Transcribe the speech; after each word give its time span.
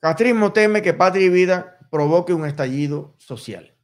Castrismo 0.00 0.54
teme 0.54 0.80
que 0.80 0.94
Patria 0.94 1.26
y 1.26 1.28
Vida 1.28 1.78
provoque 1.90 2.32
un 2.32 2.46
estallido 2.46 3.14
social. 3.18 3.76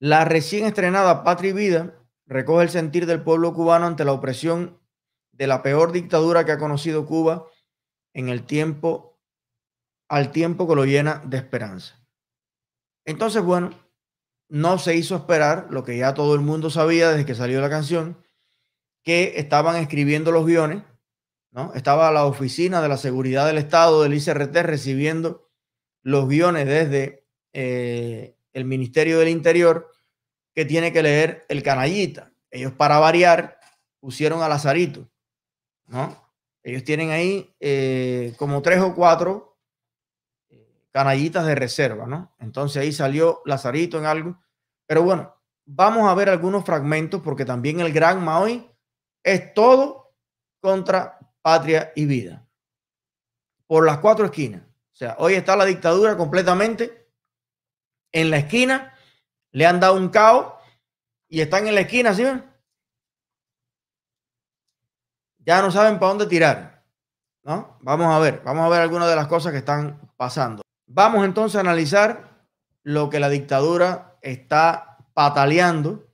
La 0.00 0.24
recién 0.24 0.66
estrenada 0.66 1.22
Patria 1.22 1.50
y 1.50 1.52
Vida 1.52 1.94
recoge 2.26 2.64
el 2.64 2.70
sentir 2.70 3.06
del 3.06 3.22
pueblo 3.22 3.54
cubano 3.54 3.86
ante 3.86 4.04
la 4.04 4.12
opresión 4.12 4.80
de 5.30 5.46
la 5.46 5.62
peor 5.62 5.92
dictadura 5.92 6.44
que 6.44 6.52
ha 6.52 6.58
conocido 6.58 7.06
Cuba 7.06 7.46
en 8.12 8.28
el 8.28 8.44
tiempo, 8.44 9.20
al 10.08 10.32
tiempo 10.32 10.66
que 10.66 10.74
lo 10.74 10.84
llena 10.84 11.22
de 11.24 11.36
esperanza. 11.36 12.04
Entonces, 13.04 13.42
bueno, 13.42 13.70
no 14.48 14.78
se 14.78 14.96
hizo 14.96 15.14
esperar 15.14 15.68
lo 15.70 15.84
que 15.84 15.96
ya 15.98 16.14
todo 16.14 16.34
el 16.34 16.40
mundo 16.40 16.68
sabía 16.68 17.10
desde 17.10 17.26
que 17.26 17.36
salió 17.36 17.60
la 17.60 17.70
canción, 17.70 18.18
que 19.04 19.34
estaban 19.36 19.76
escribiendo 19.76 20.32
los 20.32 20.44
guiones, 20.44 20.82
¿no? 21.50 21.72
Estaba 21.74 22.10
la 22.10 22.24
oficina 22.24 22.80
de 22.80 22.88
la 22.88 22.96
seguridad 22.96 23.46
del 23.46 23.58
Estado 23.58 24.02
del 24.02 24.14
ICRT 24.14 24.56
recibiendo 24.56 25.48
los 26.02 26.28
guiones 26.28 26.66
desde 26.66 27.26
eh, 27.52 28.36
el 28.52 28.64
Ministerio 28.64 29.18
del 29.18 29.28
Interior 29.28 29.90
que 30.54 30.64
tiene 30.64 30.92
que 30.92 31.02
leer 31.02 31.44
el 31.48 31.62
canallita. 31.62 32.32
Ellos 32.50 32.72
para 32.72 32.98
variar 32.98 33.58
pusieron 34.00 34.42
a 34.42 34.48
Lazarito, 34.48 35.08
¿no? 35.86 36.16
Ellos 36.62 36.84
tienen 36.84 37.10
ahí 37.10 37.54
eh, 37.60 38.34
como 38.36 38.60
tres 38.62 38.80
o 38.80 38.94
cuatro 38.94 39.58
eh, 40.48 40.86
canallitas 40.90 41.46
de 41.46 41.54
reserva, 41.54 42.06
¿no? 42.06 42.34
Entonces 42.38 42.82
ahí 42.82 42.92
salió 42.92 43.42
Lazarito 43.44 43.98
en 43.98 44.06
algo. 44.06 44.40
Pero 44.86 45.02
bueno, 45.02 45.34
vamos 45.64 46.08
a 46.08 46.14
ver 46.14 46.28
algunos 46.28 46.64
fragmentos 46.64 47.20
porque 47.22 47.44
también 47.44 47.80
el 47.80 47.92
gran 47.92 48.24
Maui 48.24 48.68
es 49.22 49.52
todo 49.54 50.14
contra 50.60 51.17
patria 51.42 51.92
y 51.94 52.06
vida. 52.06 52.46
Por 53.66 53.84
las 53.84 53.98
cuatro 53.98 54.26
esquinas. 54.26 54.62
O 54.62 54.96
sea, 54.96 55.16
hoy 55.18 55.34
está 55.34 55.56
la 55.56 55.64
dictadura 55.64 56.16
completamente 56.16 57.08
en 58.12 58.30
la 58.30 58.38
esquina. 58.38 58.94
Le 59.52 59.66
han 59.66 59.80
dado 59.80 59.94
un 59.94 60.08
caos 60.08 60.54
y 61.28 61.40
están 61.40 61.66
en 61.66 61.74
la 61.74 61.82
esquina, 61.82 62.14
¿sí? 62.14 62.24
Ya 65.38 65.62
no 65.62 65.70
saben 65.70 65.98
para 65.98 66.10
dónde 66.10 66.26
tirar. 66.26 66.78
¿no? 67.48 67.78
Vamos 67.80 68.14
a 68.14 68.18
ver, 68.18 68.42
vamos 68.44 68.66
a 68.66 68.68
ver 68.68 68.82
algunas 68.82 69.08
de 69.08 69.16
las 69.16 69.26
cosas 69.26 69.52
que 69.52 69.58
están 69.58 70.12
pasando. 70.16 70.62
Vamos 70.86 71.24
entonces 71.24 71.56
a 71.56 71.60
analizar 71.60 72.46
lo 72.82 73.08
que 73.08 73.20
la 73.20 73.30
dictadura 73.30 74.18
está 74.20 74.98
pataleando 75.14 76.06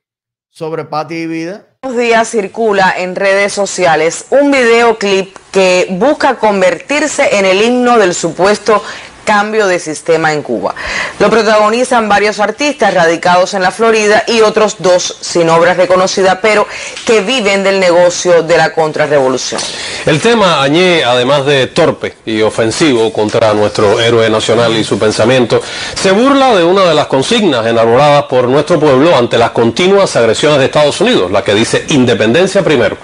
sobre 0.49 0.85
patria 0.85 1.23
y 1.23 1.27
vida 1.27 1.74
días 1.93 2.31
circula 2.31 2.95
en 2.97 3.15
redes 3.15 3.53
sociales 3.53 4.27
un 4.31 4.51
videoclip 4.51 5.37
que 5.53 5.87
busca 5.91 6.37
convertirse 6.37 7.37
en 7.37 7.45
el 7.45 7.61
himno 7.63 7.99
del 7.99 8.15
supuesto 8.15 8.83
cambio 9.25 9.67
de 9.67 9.79
sistema 9.79 10.33
en 10.33 10.43
Cuba. 10.43 10.75
Lo 11.19 11.31
protagonizan 11.31 12.09
varios 12.09 12.41
artistas 12.41 12.95
radicados 12.95 13.55
en 13.55 13.63
la 13.63 13.71
Florida 13.71 14.25
y 14.27 14.41
otros 14.41 14.77
dos 14.79 15.19
sin 15.21 15.49
obras 15.49 15.77
reconocidas, 15.77 16.39
pero 16.41 16.67
que 17.07 17.21
viven 17.21 17.65
del 17.65 17.81
negocio 17.81 18.43
de 18.43 18.57
la 18.57 18.73
contrarrevolución. 18.73 19.61
El 20.07 20.21
tema 20.21 20.63
añe, 20.63 21.03
además 21.03 21.47
de 21.47 21.67
torpe 21.69 22.15
y 22.27 22.43
ofensivo 22.43 23.11
contra 23.11 23.55
nuestro 23.55 23.99
héroe 23.99 24.29
nacional 24.29 24.77
y 24.77 24.85
su 24.85 24.99
pensamiento, 24.99 25.63
se 25.95 26.13
burla 26.13 26.55
de 26.55 26.63
una 26.63 26.83
de 26.85 26.95
las 26.95 27.07
consignas 27.07 27.67
enarboradas 27.67 28.25
por 28.25 28.47
nuestro 28.47 28.79
pueblo 28.79 29.17
ante 29.17 29.39
las 29.39 29.53
continuas 29.53 30.15
agresiones 30.17 30.59
de 30.59 30.67
Estados 30.67 31.01
Unidos, 31.01 31.31
la 31.31 31.43
que 31.43 31.55
dice 31.55 31.87
independencia 31.89 32.63
primero. 32.63 32.99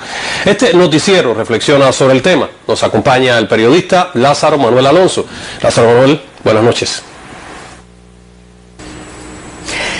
Este 0.44 0.74
noticiero 0.74 1.32
reflexiona 1.32 1.90
sobre 1.90 2.14
el 2.14 2.22
tema. 2.22 2.50
Nos 2.68 2.82
acompaña 2.82 3.38
el 3.38 3.48
periodista 3.48 4.10
Lázaro 4.12 4.58
Manuel 4.58 4.86
Alonso. 4.86 5.24
Lázaro 5.62 5.88
Manuel, 5.88 6.20
buenas 6.44 6.62
noches. 6.62 7.02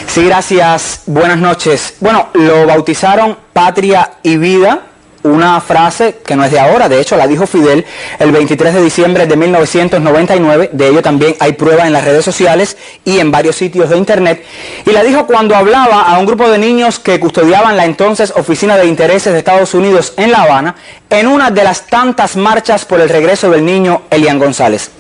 Sí, 0.07 0.25
gracias. 0.25 1.03
Buenas 1.07 1.39
noches. 1.39 1.95
Bueno, 2.01 2.29
lo 2.35 2.67
bautizaron 2.67 3.39
Patria 3.53 4.15
y 4.23 4.37
Vida, 4.37 4.90
una 5.23 5.61
frase 5.61 6.17
que 6.25 6.37
no 6.37 6.45
es 6.45 6.51
de 6.51 6.59
ahora, 6.59 6.89
de 6.89 7.01
hecho 7.01 7.17
la 7.17 7.27
dijo 7.27 7.47
Fidel 7.47 7.85
el 8.19 8.33
23 8.33 8.75
de 8.75 8.83
diciembre 8.83 9.27
de 9.27 9.37
1999, 9.37 10.71
de 10.73 10.89
ello 10.89 11.03
también 11.03 11.37
hay 11.41 11.53
prueba 11.53 11.87
en 11.87 11.93
las 11.93 12.05
redes 12.05 12.25
sociales 12.25 12.77
y 13.05 13.19
en 13.19 13.31
varios 13.31 13.57
sitios 13.57 13.91
de 13.91 13.97
internet, 13.97 14.45
y 14.87 14.91
la 14.91 15.03
dijo 15.03 15.27
cuando 15.27 15.55
hablaba 15.55 16.03
a 16.03 16.19
un 16.19 16.27
grupo 16.27 16.49
de 16.49 16.59
niños 16.59 16.99
que 16.99 17.21
custodiaban 17.21 17.77
la 17.77 17.85
entonces 17.85 18.33
Oficina 18.37 18.77
de 18.77 18.87
Intereses 18.87 19.33
de 19.33 19.39
Estados 19.39 19.75
Unidos 19.75 20.15
en 20.17 20.33
La 20.33 20.43
Habana, 20.43 20.77
en 21.11 21.27
una 21.27 21.51
de 21.51 21.65
las 21.65 21.87
tantas 21.87 22.37
marchas 22.37 22.85
por 22.85 23.01
el 23.01 23.09
regreso 23.09 23.51
del 23.51 23.65
niño 23.65 24.03
Elian 24.11 24.39
González. 24.39 24.91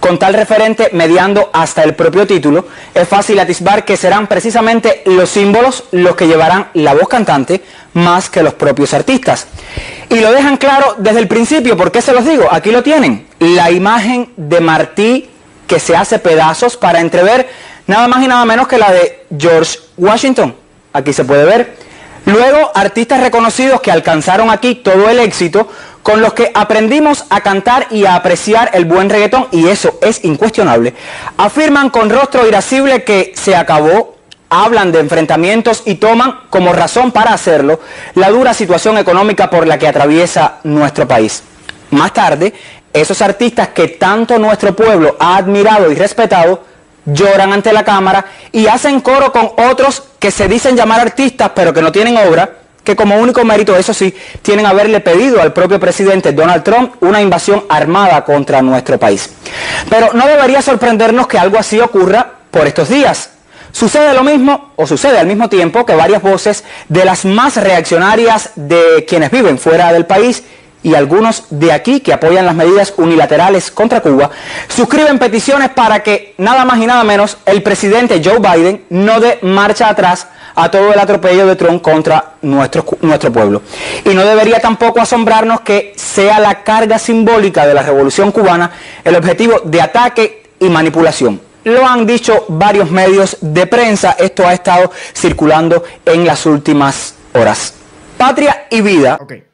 Con 0.00 0.18
tal 0.18 0.34
referente 0.34 0.90
mediando 0.92 1.50
hasta 1.52 1.82
el 1.84 1.94
propio 1.94 2.26
título, 2.26 2.66
es 2.92 3.08
fácil 3.08 3.38
atisbar 3.38 3.84
que 3.84 3.96
serán 3.96 4.26
precisamente 4.26 5.02
los 5.06 5.30
símbolos 5.30 5.84
los 5.92 6.16
que 6.16 6.26
llevarán 6.26 6.68
la 6.74 6.94
voz 6.94 7.08
cantante 7.08 7.62
más 7.94 8.30
que 8.30 8.42
los 8.42 8.54
propios 8.54 8.94
artistas. 8.94 9.46
Y 10.08 10.20
lo 10.20 10.32
dejan 10.32 10.56
claro 10.56 10.96
desde 10.98 11.20
el 11.20 11.28
principio, 11.28 11.76
¿por 11.76 11.92
qué 11.92 12.02
se 12.02 12.12
los 12.12 12.24
digo? 12.24 12.48
Aquí 12.50 12.70
lo 12.70 12.82
tienen, 12.82 13.26
la 13.38 13.70
imagen 13.70 14.32
de 14.36 14.60
Martí 14.60 15.30
que 15.66 15.78
se 15.78 15.96
hace 15.96 16.18
pedazos 16.18 16.76
para 16.76 17.00
entrever 17.00 17.48
nada 17.86 18.08
más 18.08 18.22
y 18.24 18.28
nada 18.28 18.44
menos 18.44 18.66
que 18.66 18.78
la 18.78 18.92
de 18.92 19.24
George 19.38 19.78
Washington. 19.96 20.54
Aquí 20.92 21.12
se 21.12 21.24
puede 21.24 21.44
ver. 21.44 21.76
Luego, 22.26 22.70
artistas 22.74 23.20
reconocidos 23.20 23.80
que 23.80 23.90
alcanzaron 23.90 24.50
aquí 24.50 24.74
todo 24.74 25.08
el 25.08 25.20
éxito, 25.20 25.68
con 26.02 26.20
los 26.20 26.32
que 26.32 26.50
aprendimos 26.54 27.24
a 27.30 27.40
cantar 27.40 27.86
y 27.90 28.04
a 28.04 28.14
apreciar 28.14 28.70
el 28.74 28.84
buen 28.84 29.10
reggaetón, 29.10 29.48
y 29.50 29.68
eso 29.68 29.98
es 30.02 30.24
incuestionable, 30.24 30.94
afirman 31.36 31.90
con 31.90 32.10
rostro 32.10 32.46
irascible 32.46 33.04
que 33.04 33.32
se 33.36 33.54
acabó, 33.56 34.16
hablan 34.50 34.90
de 34.92 34.98
enfrentamientos 34.98 35.82
y 35.86 35.94
toman 35.94 36.40
como 36.50 36.72
razón 36.72 37.12
para 37.12 37.32
hacerlo 37.32 37.80
la 38.14 38.30
dura 38.30 38.52
situación 38.52 38.98
económica 38.98 39.48
por 39.48 39.66
la 39.66 39.78
que 39.78 39.88
atraviesa 39.88 40.56
nuestro 40.64 41.08
país. 41.08 41.44
Más 41.90 42.12
tarde, 42.12 42.52
esos 42.92 43.22
artistas 43.22 43.68
que 43.68 43.88
tanto 43.88 44.38
nuestro 44.38 44.74
pueblo 44.74 45.16
ha 45.20 45.36
admirado 45.36 45.90
y 45.90 45.94
respetado, 45.94 46.64
lloran 47.04 47.52
ante 47.52 47.72
la 47.72 47.84
cámara 47.84 48.26
y 48.52 48.66
hacen 48.66 49.00
coro 49.00 49.32
con 49.32 49.52
otros 49.70 50.02
que 50.18 50.30
se 50.30 50.48
dicen 50.48 50.76
llamar 50.76 51.00
artistas 51.00 51.52
pero 51.54 51.72
que 51.72 51.80
no 51.80 51.92
tienen 51.92 52.16
obra, 52.16 52.56
que 52.82 52.96
como 52.96 53.18
único 53.18 53.44
mérito, 53.44 53.76
eso 53.76 53.94
sí, 53.94 54.14
tienen 54.42 54.66
haberle 54.66 55.00
pedido 55.00 55.40
al 55.40 55.52
propio 55.52 55.78
presidente 55.78 56.32
Donald 56.32 56.64
Trump 56.64 56.94
una 57.00 57.20
invasión 57.20 57.64
armada 57.68 58.24
contra 58.24 58.62
nuestro 58.62 58.98
país. 58.98 59.30
Pero 59.88 60.10
no 60.12 60.26
debería 60.26 60.60
sorprendernos 60.62 61.26
que 61.26 61.38
algo 61.38 61.58
así 61.58 61.78
ocurra 61.78 62.26
por 62.50 62.66
estos 62.66 62.88
días. 62.88 63.30
Sucede 63.72 64.14
lo 64.14 64.24
mismo 64.24 64.72
o 64.76 64.86
sucede 64.86 65.18
al 65.18 65.26
mismo 65.26 65.48
tiempo 65.48 65.86
que 65.86 65.94
varias 65.94 66.22
voces 66.22 66.64
de 66.88 67.04
las 67.04 67.24
más 67.24 67.56
reaccionarias 67.56 68.50
de 68.56 69.04
quienes 69.08 69.30
viven 69.30 69.58
fuera 69.58 69.92
del 69.92 70.06
país 70.06 70.42
y 70.82 70.94
algunos 70.94 71.44
de 71.50 71.72
aquí 71.72 72.00
que 72.00 72.12
apoyan 72.12 72.46
las 72.46 72.54
medidas 72.54 72.94
unilaterales 72.96 73.70
contra 73.70 74.00
Cuba, 74.00 74.30
suscriben 74.68 75.18
peticiones 75.18 75.70
para 75.70 76.02
que 76.02 76.34
nada 76.38 76.64
más 76.64 76.78
y 76.78 76.86
nada 76.86 77.04
menos 77.04 77.36
el 77.44 77.62
presidente 77.62 78.22
Joe 78.24 78.38
Biden 78.38 78.84
no 78.88 79.20
dé 79.20 79.38
marcha 79.42 79.88
atrás 79.88 80.26
a 80.54 80.70
todo 80.70 80.92
el 80.92 80.98
atropello 80.98 81.46
de 81.46 81.56
Trump 81.56 81.82
contra 81.82 82.34
nuestro, 82.42 82.84
nuestro 83.02 83.32
pueblo. 83.32 83.62
Y 84.04 84.14
no 84.14 84.24
debería 84.24 84.60
tampoco 84.60 85.00
asombrarnos 85.00 85.60
que 85.60 85.92
sea 85.96 86.40
la 86.40 86.62
carga 86.62 86.98
simbólica 86.98 87.66
de 87.66 87.74
la 87.74 87.82
revolución 87.82 88.32
cubana 88.32 88.70
el 89.04 89.14
objetivo 89.16 89.60
de 89.64 89.80
ataque 89.80 90.42
y 90.58 90.68
manipulación. 90.68 91.49
Lo 91.64 91.86
han 91.86 92.06
dicho 92.06 92.46
varios 92.48 92.90
medios 92.90 93.36
de 93.40 93.66
prensa, 93.66 94.12
esto 94.12 94.46
ha 94.46 94.54
estado 94.54 94.90
circulando 95.14 95.84
en 96.06 96.24
las 96.24 96.46
últimas 96.46 97.16
horas. 97.34 97.74
Patria 98.16 98.66
y 98.70 98.80
vida. 98.80 99.18
Okay. 99.20 99.46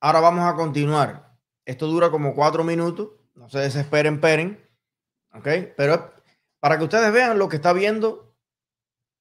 Ahora 0.00 0.20
vamos 0.20 0.48
a 0.48 0.54
continuar. 0.54 1.36
Esto 1.64 1.86
dura 1.86 2.10
como 2.10 2.34
cuatro 2.34 2.62
minutos. 2.62 3.08
No 3.34 3.48
se 3.48 3.58
desesperen, 3.58 4.20
peren. 4.20 4.64
¿Ok? 5.34 5.48
Pero 5.76 6.12
para 6.60 6.78
que 6.78 6.84
ustedes 6.84 7.12
vean 7.12 7.38
lo 7.38 7.48
que 7.48 7.56
está 7.56 7.72
viendo 7.72 8.30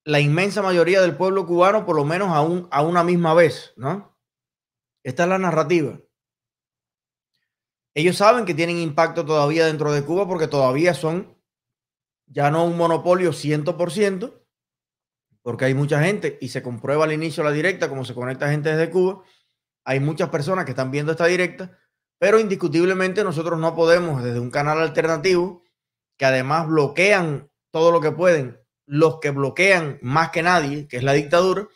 la 0.06 0.20
inmensa 0.20 0.62
mayoría 0.62 1.02
del 1.02 1.18
pueblo 1.18 1.46
cubano, 1.46 1.86
por 1.86 1.96
lo 1.96 2.06
menos 2.06 2.30
a, 2.30 2.78
a 2.78 2.82
una 2.82 3.04
misma 3.04 3.34
vez, 3.34 3.74
¿no? 3.76 4.18
Esta 5.04 5.24
es 5.24 5.30
la 5.30 5.38
narrativa. 5.38 6.00
Ellos 7.94 8.18
saben 8.18 8.46
que 8.46 8.54
tienen 8.54 8.78
impacto 8.78 9.26
todavía 9.26 9.66
dentro 9.66 9.92
de 9.92 10.04
Cuba 10.04 10.28
porque 10.28 10.48
todavía 10.48 10.94
son 10.94 11.36
ya 12.30 12.50
no 12.52 12.66
un 12.66 12.78
monopolio 12.78 13.32
100%, 13.32 14.34
porque 15.42 15.66
hay 15.66 15.74
mucha 15.74 16.02
gente 16.02 16.38
y 16.42 16.50
se 16.50 16.62
comprueba 16.64 17.06
al 17.06 17.14
inicio 17.14 17.44
la 17.44 17.52
directa 17.52 17.90
como 17.90 18.06
se 18.06 18.14
conecta 18.14 18.50
gente 18.50 18.70
desde 18.70 18.90
Cuba 18.90 19.24
hay 19.90 20.00
muchas 20.00 20.30
personas 20.30 20.66
que 20.66 20.72
están 20.72 20.92
viendo 20.92 21.12
esta 21.12 21.26
directa, 21.26 21.76
pero 22.20 22.40
indiscutiblemente 22.40 23.24
nosotros 23.24 23.60
no 23.60 23.74
podemos 23.74 24.24
desde 24.24 24.40
un 24.40 24.52
canal 24.52 24.80
alternativo 24.80 25.64
que 26.16 26.26
además 26.26 26.68
bloquean 26.68 27.50
todo 27.72 27.92
lo 27.92 28.00
que 28.00 28.12
pueden, 28.12 28.60
los 28.86 29.20
que 29.20 29.32
bloquean 29.32 29.98
más 30.04 30.30
que 30.30 30.44
nadie, 30.44 30.88
que 30.88 30.98
es 30.98 31.04
la 31.04 31.14
dictadura. 31.14 31.68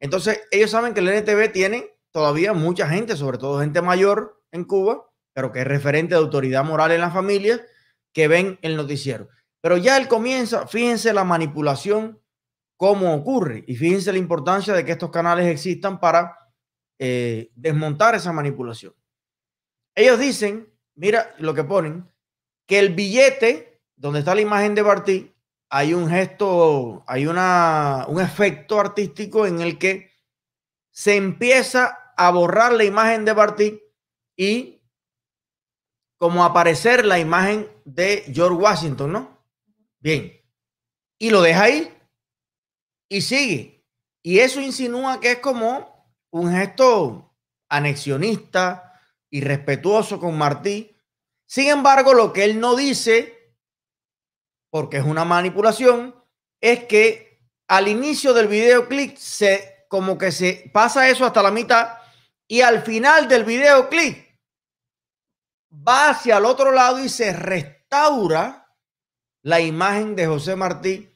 Entonces, 0.00 0.40
ellos 0.50 0.70
saben 0.70 0.94
que 0.94 1.00
el 1.00 1.08
NTV 1.08 1.52
tiene 1.52 1.90
todavía 2.10 2.54
mucha 2.54 2.88
gente, 2.88 3.16
sobre 3.16 3.36
todo 3.36 3.60
gente 3.60 3.82
mayor 3.82 4.40
en 4.50 4.64
Cuba, 4.64 5.10
pero 5.34 5.52
que 5.52 5.60
es 5.60 5.66
referente 5.66 6.14
de 6.14 6.20
autoridad 6.20 6.64
moral 6.64 6.92
en 6.92 7.02
la 7.02 7.10
familia, 7.10 7.60
que 8.14 8.28
ven 8.28 8.58
el 8.62 8.76
noticiero. 8.76 9.28
Pero 9.62 9.76
ya 9.76 9.96
él 9.96 10.08
comienza, 10.08 10.66
fíjense 10.66 11.12
la 11.14 11.24
manipulación, 11.24 12.20
cómo 12.76 13.14
ocurre, 13.14 13.64
y 13.68 13.76
fíjense 13.76 14.12
la 14.12 14.18
importancia 14.18 14.74
de 14.74 14.84
que 14.84 14.92
estos 14.92 15.10
canales 15.10 15.46
existan 15.46 16.00
para 16.00 16.36
eh, 16.98 17.52
desmontar 17.54 18.16
esa 18.16 18.32
manipulación. 18.32 18.92
Ellos 19.94 20.18
dicen, 20.18 20.68
mira 20.96 21.32
lo 21.38 21.54
que 21.54 21.62
ponen, 21.62 22.10
que 22.66 22.80
el 22.80 22.92
billete, 22.94 23.80
donde 23.94 24.18
está 24.18 24.34
la 24.34 24.40
imagen 24.40 24.74
de 24.74 24.82
Bartí, 24.82 25.32
hay 25.70 25.94
un 25.94 26.08
gesto, 26.10 27.04
hay 27.06 27.28
una, 27.28 28.04
un 28.08 28.20
efecto 28.20 28.80
artístico 28.80 29.46
en 29.46 29.60
el 29.60 29.78
que 29.78 30.10
se 30.90 31.16
empieza 31.16 32.12
a 32.16 32.30
borrar 32.30 32.72
la 32.72 32.84
imagen 32.84 33.24
de 33.24 33.32
Bartí 33.32 33.82
y 34.36 34.82
como 36.18 36.44
aparecer 36.44 37.06
la 37.06 37.18
imagen 37.18 37.70
de 37.84 38.24
George 38.32 38.56
Washington, 38.56 39.12
¿no? 39.12 39.41
Bien. 40.02 40.32
Y 41.18 41.30
lo 41.30 41.40
deja 41.40 41.64
ahí 41.64 41.96
y 43.08 43.20
sigue. 43.22 43.86
Y 44.22 44.40
eso 44.40 44.60
insinúa 44.60 45.20
que 45.20 45.32
es 45.32 45.38
como 45.38 46.10
un 46.30 46.52
gesto 46.52 47.34
anexionista, 47.68 49.00
irrespetuoso 49.30 50.18
con 50.18 50.36
Martí. 50.36 50.96
Sin 51.46 51.68
embargo, 51.68 52.14
lo 52.14 52.32
que 52.32 52.44
él 52.44 52.58
no 52.58 52.74
dice, 52.74 53.56
porque 54.70 54.98
es 54.98 55.04
una 55.04 55.24
manipulación, 55.24 56.14
es 56.60 56.84
que 56.84 57.40
al 57.68 57.88
inicio 57.88 58.34
del 58.34 58.48
videoclip 58.48 59.16
se 59.16 59.86
como 59.88 60.16
que 60.16 60.32
se 60.32 60.70
pasa 60.72 61.08
eso 61.08 61.26
hasta 61.26 61.42
la 61.42 61.50
mitad 61.50 61.98
y 62.48 62.62
al 62.62 62.82
final 62.82 63.28
del 63.28 63.44
videoclip 63.44 64.26
va 65.86 66.10
hacia 66.10 66.38
el 66.38 66.46
otro 66.46 66.72
lado 66.72 66.98
y 66.98 67.10
se 67.10 67.32
restaura 67.34 68.61
la 69.42 69.60
imagen 69.60 70.16
de 70.16 70.26
José 70.26 70.56
Martí 70.56 71.08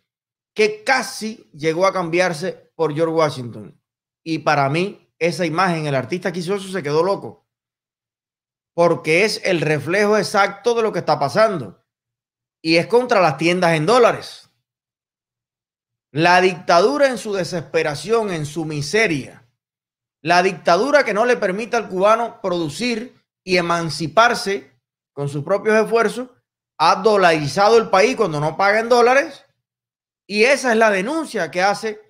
que 0.54 0.84
casi 0.84 1.48
llegó 1.52 1.86
a 1.86 1.92
cambiarse 1.92 2.72
por 2.74 2.94
George 2.94 3.14
Washington. 3.14 3.80
Y 4.24 4.38
para 4.38 4.68
mí, 4.68 5.12
esa 5.18 5.44
imagen, 5.44 5.86
el 5.86 5.94
artista 5.94 6.32
quisioso 6.32 6.68
se 6.68 6.82
quedó 6.82 7.02
loco. 7.02 7.46
Porque 8.74 9.24
es 9.24 9.40
el 9.44 9.60
reflejo 9.60 10.16
exacto 10.16 10.74
de 10.74 10.82
lo 10.82 10.92
que 10.92 11.00
está 11.00 11.18
pasando. 11.18 11.84
Y 12.62 12.76
es 12.76 12.86
contra 12.86 13.20
las 13.20 13.36
tiendas 13.36 13.74
en 13.74 13.86
dólares. 13.86 14.50
La 16.10 16.40
dictadura 16.40 17.08
en 17.08 17.18
su 17.18 17.34
desesperación, 17.34 18.32
en 18.32 18.46
su 18.46 18.64
miseria. 18.64 19.46
La 20.22 20.42
dictadura 20.42 21.04
que 21.04 21.14
no 21.14 21.26
le 21.26 21.36
permite 21.36 21.76
al 21.76 21.88
cubano 21.88 22.40
producir 22.40 23.14
y 23.44 23.58
emanciparse 23.58 24.72
con 25.12 25.28
sus 25.28 25.44
propios 25.44 25.76
esfuerzos, 25.76 26.30
ha 26.78 26.96
dolarizado 26.96 27.78
el 27.78 27.90
país 27.90 28.16
cuando 28.16 28.40
no 28.40 28.56
paga 28.56 28.80
en 28.80 28.88
dólares. 28.88 29.44
Y 30.26 30.44
esa 30.44 30.72
es 30.72 30.78
la 30.78 30.90
denuncia 30.90 31.50
que 31.50 31.62
hace 31.62 32.00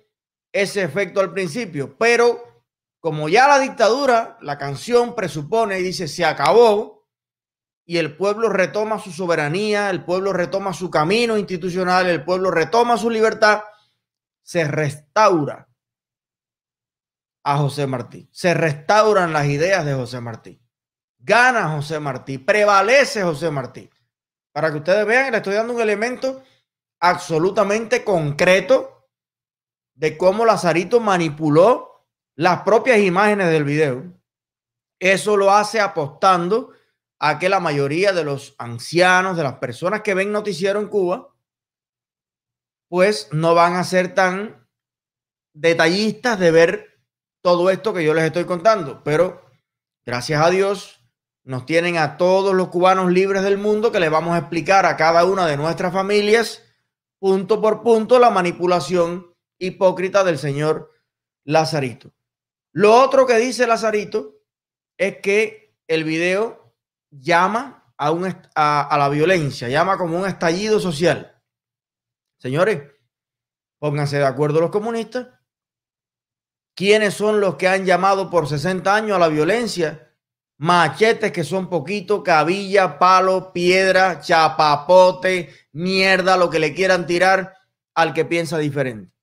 ese 0.51 0.83
efecto 0.83 1.19
al 1.19 1.33
principio. 1.33 1.97
Pero 1.97 2.63
como 2.99 3.29
ya 3.29 3.47
la 3.47 3.59
dictadura, 3.59 4.37
la 4.41 4.57
canción 4.57 5.15
presupone 5.15 5.79
y 5.79 5.83
dice 5.83 6.07
se 6.07 6.25
acabó 6.25 7.07
y 7.85 7.97
el 7.97 8.17
pueblo 8.17 8.49
retoma 8.49 8.99
su 8.99 9.11
soberanía, 9.11 9.89
el 9.89 10.03
pueblo 10.03 10.33
retoma 10.33 10.73
su 10.73 10.91
camino 10.91 11.37
institucional, 11.37 12.07
el 12.07 12.25
pueblo 12.25 12.51
retoma 12.51 12.97
su 12.97 13.09
libertad, 13.09 13.63
se 14.41 14.65
restaura 14.65 15.69
a 17.43 17.57
José 17.57 17.87
Martí, 17.87 18.27
se 18.33 18.53
restauran 18.53 19.31
las 19.31 19.45
ideas 19.45 19.85
de 19.85 19.93
José 19.93 20.19
Martí. 20.19 20.61
Gana 21.17 21.69
José 21.69 21.99
Martí, 22.01 22.37
prevalece 22.39 23.23
José 23.23 23.49
Martí. 23.51 23.89
Para 24.57 24.71
que 24.71 24.77
ustedes 24.79 25.05
vean, 25.05 25.29
le 25.29 25.37
estoy 25.37 25.53
dando 25.53 25.75
un 25.75 25.81
elemento 25.81 26.41
absolutamente 26.99 28.03
concreto 28.03 29.07
de 29.93 30.17
cómo 30.17 30.47
Lazarito 30.47 30.99
manipuló 30.99 32.07
las 32.33 32.63
propias 32.63 32.97
imágenes 32.97 33.51
del 33.51 33.63
video. 33.63 34.19
Eso 34.99 35.37
lo 35.37 35.51
hace 35.51 35.79
apostando 35.79 36.71
a 37.19 37.37
que 37.37 37.49
la 37.49 37.59
mayoría 37.59 38.13
de 38.13 38.23
los 38.23 38.55
ancianos, 38.57 39.37
de 39.37 39.43
las 39.43 39.59
personas 39.59 40.01
que 40.01 40.15
ven 40.15 40.31
noticiero 40.31 40.79
en 40.79 40.87
Cuba, 40.87 41.35
pues 42.89 43.29
no 43.31 43.53
van 43.53 43.75
a 43.75 43.83
ser 43.83 44.15
tan 44.15 44.67
detallistas 45.53 46.39
de 46.39 46.49
ver 46.49 46.99
todo 47.43 47.69
esto 47.69 47.93
que 47.93 48.03
yo 48.03 48.15
les 48.15 48.23
estoy 48.23 48.45
contando. 48.45 49.03
Pero 49.03 49.39
gracias 50.03 50.41
a 50.41 50.49
Dios, 50.49 50.96
nos 51.47 51.65
tienen 51.65 51.97
a 51.97 52.17
todos 52.17 52.53
los 52.53 52.67
cubanos 52.67 53.09
libres 53.09 53.41
del 53.41 53.57
mundo 53.57 53.89
que 53.89 54.01
les 54.01 54.11
vamos 54.11 54.35
a 54.35 54.39
explicar 54.39 54.85
a 54.85 54.97
cada 54.97 55.23
una 55.23 55.47
de 55.47 55.55
nuestras 55.55 55.93
familias, 55.93 56.61
punto 57.19 57.61
por 57.61 57.83
punto, 57.83 58.19
la 58.19 58.29
manipulación 58.29 59.33
hipócrita 59.57 60.25
del 60.25 60.37
señor 60.37 60.91
Lazarito. 61.45 62.11
Lo 62.73 62.93
otro 63.01 63.25
que 63.25 63.37
dice 63.37 63.65
Lazarito 63.65 64.41
es 64.97 65.19
que 65.21 65.79
el 65.87 66.03
video 66.03 66.75
llama 67.11 67.93
a, 67.97 68.11
un, 68.11 68.25
a, 68.53 68.97
la 68.99 69.07
violencia, 69.07 69.69
llama 69.69 69.97
como 69.97 70.19
un 70.19 70.27
estallido 70.27 70.81
social. 70.81 71.41
Señores, 72.41 72.91
pónganse 73.79 74.17
de 74.17 74.25
acuerdo 74.25 74.59
los 74.59 74.69
comunistas. 74.69 75.29
¿Quiénes 76.75 77.13
son 77.13 77.39
los 77.39 77.55
que 77.55 77.69
han 77.69 77.85
llamado 77.85 78.29
por 78.29 78.49
60 78.49 78.93
años 78.93 79.15
a 79.15 79.19
la 79.19 79.29
violencia? 79.29 80.06
Machetes 80.57 81.31
que 81.31 81.43
son 81.43 81.69
poquito, 81.69 82.23
cabilla, 82.23 82.97
palo, 82.97 83.53
piedra, 83.53 84.19
chapapote, 84.19 85.53
mierda, 85.71 86.37
lo 86.37 86.49
que 86.49 86.59
le 86.59 86.73
quieran 86.73 87.05
tirar 87.05 87.53
al 87.93 88.13
que 88.13 88.25
piensa 88.25 88.57
diferente. 88.57 89.13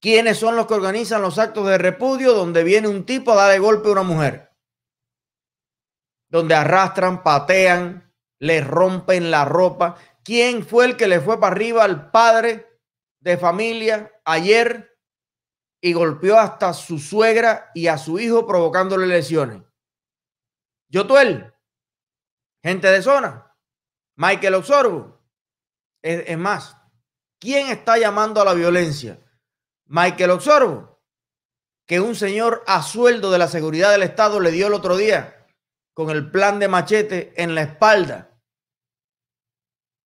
¿Quiénes 0.00 0.36
son 0.36 0.56
los 0.56 0.66
que 0.66 0.74
organizan 0.74 1.22
los 1.22 1.38
actos 1.38 1.66
de 1.66 1.78
repudio 1.78 2.34
donde 2.34 2.62
viene 2.62 2.88
un 2.88 3.06
tipo 3.06 3.32
a 3.32 3.36
darle 3.36 3.58
golpe 3.58 3.88
a 3.88 3.92
una 3.92 4.02
mujer? 4.02 4.50
Donde 6.28 6.54
arrastran, 6.54 7.22
patean, 7.22 8.12
le 8.38 8.60
rompen 8.60 9.30
la 9.30 9.46
ropa. 9.46 9.96
¿Quién 10.22 10.66
fue 10.66 10.84
el 10.84 10.96
que 10.96 11.08
le 11.08 11.20
fue 11.20 11.40
para 11.40 11.54
arriba 11.54 11.84
al 11.84 12.10
padre 12.10 12.66
de 13.20 13.38
familia 13.38 14.12
ayer 14.26 14.98
y 15.80 15.94
golpeó 15.94 16.38
hasta 16.38 16.74
su 16.74 16.98
suegra 16.98 17.70
y 17.74 17.86
a 17.86 17.96
su 17.96 18.18
hijo 18.18 18.46
provocándole 18.46 19.06
lesiones? 19.06 19.62
Yotuel, 20.88 21.52
gente 22.62 22.88
de 22.88 23.02
zona, 23.02 23.54
Michael 24.16 24.54
Osorbo. 24.54 25.20
Es, 26.02 26.36
más, 26.36 26.76
¿quién 27.38 27.68
está 27.68 27.98
llamando 27.98 28.40
a 28.40 28.44
la 28.44 28.54
violencia? 28.54 29.18
Michael 29.86 30.30
Osorbo, 30.30 31.00
que 31.86 32.00
un 32.00 32.14
señor 32.14 32.62
a 32.66 32.82
sueldo 32.82 33.30
de 33.30 33.38
la 33.38 33.48
seguridad 33.48 33.90
del 33.90 34.02
Estado 34.02 34.40
le 34.40 34.50
dio 34.50 34.66
el 34.66 34.74
otro 34.74 34.96
día 34.96 35.46
con 35.94 36.10
el 36.10 36.30
plan 36.30 36.58
de 36.58 36.68
machete 36.68 37.32
en 37.36 37.54
la 37.54 37.62
espalda, 37.62 38.38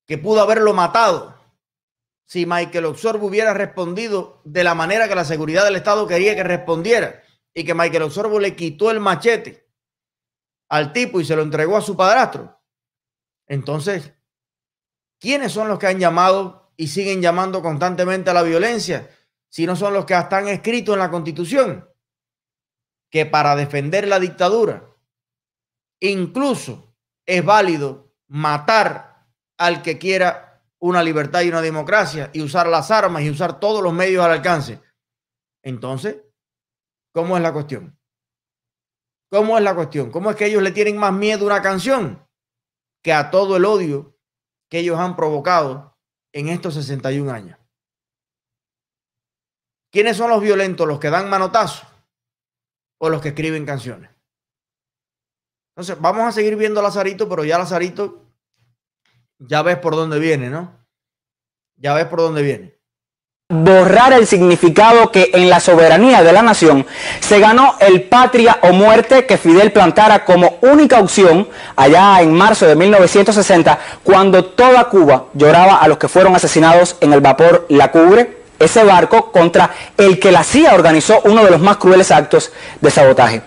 que 0.06 0.18
pudo 0.18 0.40
haberlo 0.40 0.72
matado 0.72 1.36
si 2.26 2.44
Michael 2.44 2.86
Osorbo 2.86 3.26
hubiera 3.26 3.54
respondido 3.54 4.42
de 4.44 4.62
la 4.62 4.74
manera 4.74 5.08
que 5.08 5.14
la 5.14 5.24
seguridad 5.24 5.64
del 5.64 5.76
Estado 5.76 6.06
quería 6.06 6.36
que 6.36 6.44
respondiera 6.44 7.22
y 7.54 7.64
que 7.64 7.74
Michael 7.74 8.04
Osorbo 8.04 8.38
le 8.38 8.54
quitó 8.54 8.90
el 8.90 9.00
machete 9.00 9.67
al 10.68 10.92
tipo 10.92 11.20
y 11.20 11.24
se 11.24 11.36
lo 11.36 11.42
entregó 11.42 11.76
a 11.76 11.82
su 11.82 11.96
padrastro. 11.96 12.60
Entonces, 13.46 14.12
¿quiénes 15.18 15.52
son 15.52 15.68
los 15.68 15.78
que 15.78 15.86
han 15.86 15.98
llamado 15.98 16.72
y 16.76 16.88
siguen 16.88 17.22
llamando 17.22 17.62
constantemente 17.62 18.30
a 18.30 18.34
la 18.34 18.42
violencia? 18.42 19.10
Si 19.48 19.66
no 19.66 19.76
son 19.76 19.94
los 19.94 20.04
que 20.04 20.14
están 20.14 20.48
escritos 20.48 20.94
en 20.94 20.98
la 20.98 21.10
constitución, 21.10 21.88
que 23.10 23.24
para 23.24 23.56
defender 23.56 24.06
la 24.06 24.20
dictadura, 24.20 24.86
incluso 26.00 26.94
es 27.24 27.44
válido 27.44 28.14
matar 28.28 29.26
al 29.56 29.82
que 29.82 29.98
quiera 29.98 30.62
una 30.78 31.02
libertad 31.02 31.42
y 31.42 31.48
una 31.48 31.62
democracia 31.62 32.30
y 32.32 32.42
usar 32.42 32.68
las 32.68 32.90
armas 32.90 33.22
y 33.22 33.30
usar 33.30 33.58
todos 33.58 33.82
los 33.82 33.92
medios 33.92 34.24
al 34.24 34.32
alcance. 34.32 34.80
Entonces, 35.62 36.18
¿cómo 37.12 37.36
es 37.36 37.42
la 37.42 37.52
cuestión? 37.52 37.97
¿Cómo 39.30 39.58
es 39.58 39.64
la 39.64 39.74
cuestión? 39.74 40.10
¿Cómo 40.10 40.30
es 40.30 40.36
que 40.36 40.46
ellos 40.46 40.62
le 40.62 40.72
tienen 40.72 40.96
más 40.96 41.12
miedo 41.12 41.42
a 41.42 41.46
una 41.46 41.62
canción 41.62 42.26
que 43.02 43.12
a 43.12 43.30
todo 43.30 43.56
el 43.56 43.64
odio 43.64 44.16
que 44.70 44.78
ellos 44.80 44.98
han 44.98 45.16
provocado 45.16 45.98
en 46.32 46.48
estos 46.48 46.74
61 46.74 47.30
años? 47.30 47.58
¿Quiénes 49.90 50.16
son 50.16 50.30
los 50.30 50.42
violentos? 50.42 50.86
¿Los 50.86 50.98
que 50.98 51.10
dan 51.10 51.30
manotazos 51.30 51.86
o 52.98 53.08
los 53.08 53.22
que 53.22 53.28
escriben 53.28 53.64
canciones? 53.64 54.10
Entonces, 55.74 56.00
vamos 56.00 56.26
a 56.26 56.32
seguir 56.32 56.56
viendo 56.56 56.80
a 56.80 56.82
Lazarito, 56.82 57.28
pero 57.28 57.44
ya 57.44 57.56
Lazarito, 57.56 58.26
ya 59.38 59.62
ves 59.62 59.78
por 59.78 59.94
dónde 59.94 60.18
viene, 60.18 60.50
¿no? 60.50 60.84
Ya 61.76 61.94
ves 61.94 62.06
por 62.06 62.18
dónde 62.18 62.42
viene. 62.42 62.77
Borrar 63.50 64.12
el 64.12 64.26
significado 64.26 65.10
que 65.10 65.30
en 65.32 65.48
la 65.48 65.58
soberanía 65.58 66.22
de 66.22 66.34
la 66.34 66.42
nación 66.42 66.84
se 67.20 67.40
ganó 67.40 67.76
el 67.80 68.02
patria 68.02 68.58
o 68.60 68.74
muerte 68.74 69.24
que 69.24 69.38
Fidel 69.38 69.72
plantara 69.72 70.26
como 70.26 70.58
única 70.60 71.00
opción 71.00 71.48
allá 71.74 72.20
en 72.20 72.34
marzo 72.34 72.66
de 72.66 72.76
1960 72.76 73.78
cuando 74.04 74.44
toda 74.44 74.90
Cuba 74.90 75.28
lloraba 75.32 75.76
a 75.76 75.88
los 75.88 75.96
que 75.96 76.08
fueron 76.08 76.36
asesinados 76.36 76.96
en 77.00 77.14
el 77.14 77.22
vapor 77.22 77.64
La 77.70 77.90
Cubre, 77.90 78.36
ese 78.58 78.84
barco 78.84 79.32
contra 79.32 79.70
el 79.96 80.20
que 80.20 80.30
la 80.30 80.44
CIA 80.44 80.74
organizó 80.74 81.22
uno 81.24 81.42
de 81.42 81.50
los 81.50 81.60
más 81.62 81.78
crueles 81.78 82.10
actos 82.10 82.52
de 82.82 82.90
sabotaje. 82.90 83.40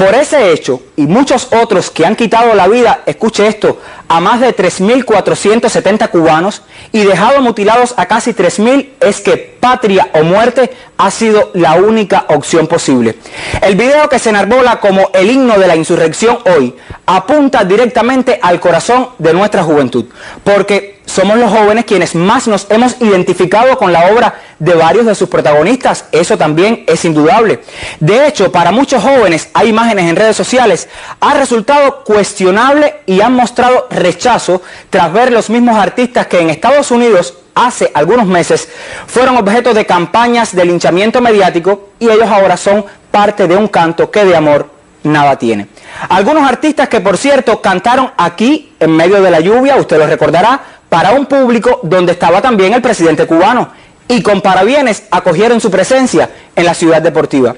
Por 0.00 0.14
ese 0.14 0.50
hecho 0.50 0.80
y 0.96 1.06
muchos 1.06 1.48
otros 1.52 1.90
que 1.90 2.06
han 2.06 2.16
quitado 2.16 2.54
la 2.54 2.66
vida, 2.68 3.02
escuche 3.04 3.46
esto, 3.46 3.82
a 4.08 4.18
más 4.18 4.40
de 4.40 4.56
3.470 4.56 6.08
cubanos 6.08 6.62
y 6.90 7.04
dejado 7.04 7.42
mutilados 7.42 7.92
a 7.98 8.06
casi 8.06 8.32
3.000, 8.32 8.92
es 8.98 9.20
que 9.20 9.36
patria 9.36 10.08
o 10.14 10.22
muerte 10.22 10.70
ha 10.96 11.10
sido 11.10 11.50
la 11.52 11.74
única 11.74 12.24
opción 12.30 12.66
posible. 12.66 13.18
El 13.60 13.76
video 13.76 14.08
que 14.08 14.18
se 14.18 14.30
enarbola 14.30 14.80
como 14.80 15.10
el 15.12 15.30
himno 15.30 15.58
de 15.58 15.66
la 15.66 15.76
insurrección 15.76 16.38
hoy 16.46 16.74
apunta 17.04 17.64
directamente 17.64 18.40
al 18.40 18.58
corazón 18.58 19.10
de 19.18 19.34
nuestra 19.34 19.64
juventud, 19.64 20.06
porque 20.42 20.99
somos 21.10 21.36
los 21.38 21.50
jóvenes 21.50 21.84
quienes 21.84 22.14
más 22.14 22.46
nos 22.46 22.66
hemos 22.70 23.00
identificado 23.00 23.76
con 23.76 23.92
la 23.92 24.12
obra 24.12 24.40
de 24.58 24.74
varios 24.74 25.06
de 25.06 25.14
sus 25.14 25.28
protagonistas. 25.28 26.04
Eso 26.12 26.38
también 26.38 26.84
es 26.86 27.04
indudable. 27.04 27.60
De 27.98 28.26
hecho, 28.26 28.52
para 28.52 28.70
muchos 28.70 29.02
jóvenes 29.02 29.48
hay 29.52 29.68
imágenes 29.68 30.08
en 30.08 30.16
redes 30.16 30.36
sociales, 30.36 30.88
ha 31.20 31.34
resultado 31.34 32.04
cuestionable 32.04 33.00
y 33.06 33.20
han 33.20 33.34
mostrado 33.34 33.88
rechazo 33.90 34.62
tras 34.88 35.12
ver 35.12 35.32
los 35.32 35.50
mismos 35.50 35.76
artistas 35.76 36.28
que 36.28 36.40
en 36.40 36.50
Estados 36.50 36.90
Unidos 36.90 37.34
hace 37.54 37.90
algunos 37.92 38.26
meses 38.26 38.68
fueron 39.06 39.36
objeto 39.36 39.74
de 39.74 39.84
campañas 39.84 40.54
de 40.54 40.64
linchamiento 40.64 41.20
mediático 41.20 41.90
y 41.98 42.08
ellos 42.08 42.28
ahora 42.28 42.56
son 42.56 42.84
parte 43.10 43.48
de 43.48 43.56
un 43.56 43.66
canto 43.68 44.10
que 44.10 44.24
de 44.24 44.36
amor 44.36 44.70
nada 45.02 45.36
tiene. 45.36 45.66
Algunos 46.08 46.48
artistas 46.48 46.88
que 46.88 47.00
por 47.00 47.16
cierto 47.16 47.60
cantaron 47.60 48.12
aquí 48.16 48.72
en 48.78 48.94
medio 48.94 49.20
de 49.20 49.30
la 49.30 49.40
lluvia, 49.40 49.76
usted 49.76 49.98
lo 49.98 50.06
recordará, 50.06 50.60
para 50.90 51.12
un 51.12 51.24
público 51.24 51.80
donde 51.82 52.12
estaba 52.12 52.42
también 52.42 52.74
el 52.74 52.82
presidente 52.82 53.26
cubano 53.26 53.70
y 54.08 54.22
con 54.22 54.42
parabienes 54.42 55.04
acogieron 55.10 55.60
su 55.60 55.70
presencia 55.70 56.28
en 56.54 56.66
la 56.66 56.74
ciudad 56.74 57.00
deportiva. 57.00 57.54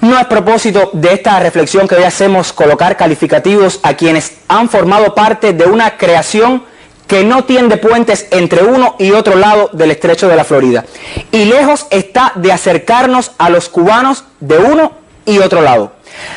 No 0.00 0.16
es 0.16 0.26
propósito 0.26 0.90
de 0.92 1.14
esta 1.14 1.40
reflexión 1.40 1.88
que 1.88 1.96
hoy 1.96 2.04
hacemos 2.04 2.52
colocar 2.52 2.96
calificativos 2.96 3.80
a 3.82 3.94
quienes 3.94 4.34
han 4.46 4.68
formado 4.68 5.14
parte 5.14 5.52
de 5.52 5.64
una 5.64 5.96
creación 5.96 6.62
que 7.08 7.24
no 7.24 7.44
tiende 7.44 7.78
puentes 7.78 8.26
entre 8.30 8.62
uno 8.62 8.94
y 8.98 9.12
otro 9.12 9.34
lado 9.34 9.70
del 9.72 9.90
estrecho 9.90 10.28
de 10.28 10.36
la 10.36 10.44
Florida. 10.44 10.84
Y 11.32 11.46
lejos 11.46 11.86
está 11.90 12.32
de 12.36 12.52
acercarnos 12.52 13.32
a 13.38 13.48
los 13.48 13.68
cubanos 13.70 14.24
de 14.40 14.58
uno 14.58 14.92
y 15.24 15.38
otro 15.38 15.62
lado. 15.62 15.92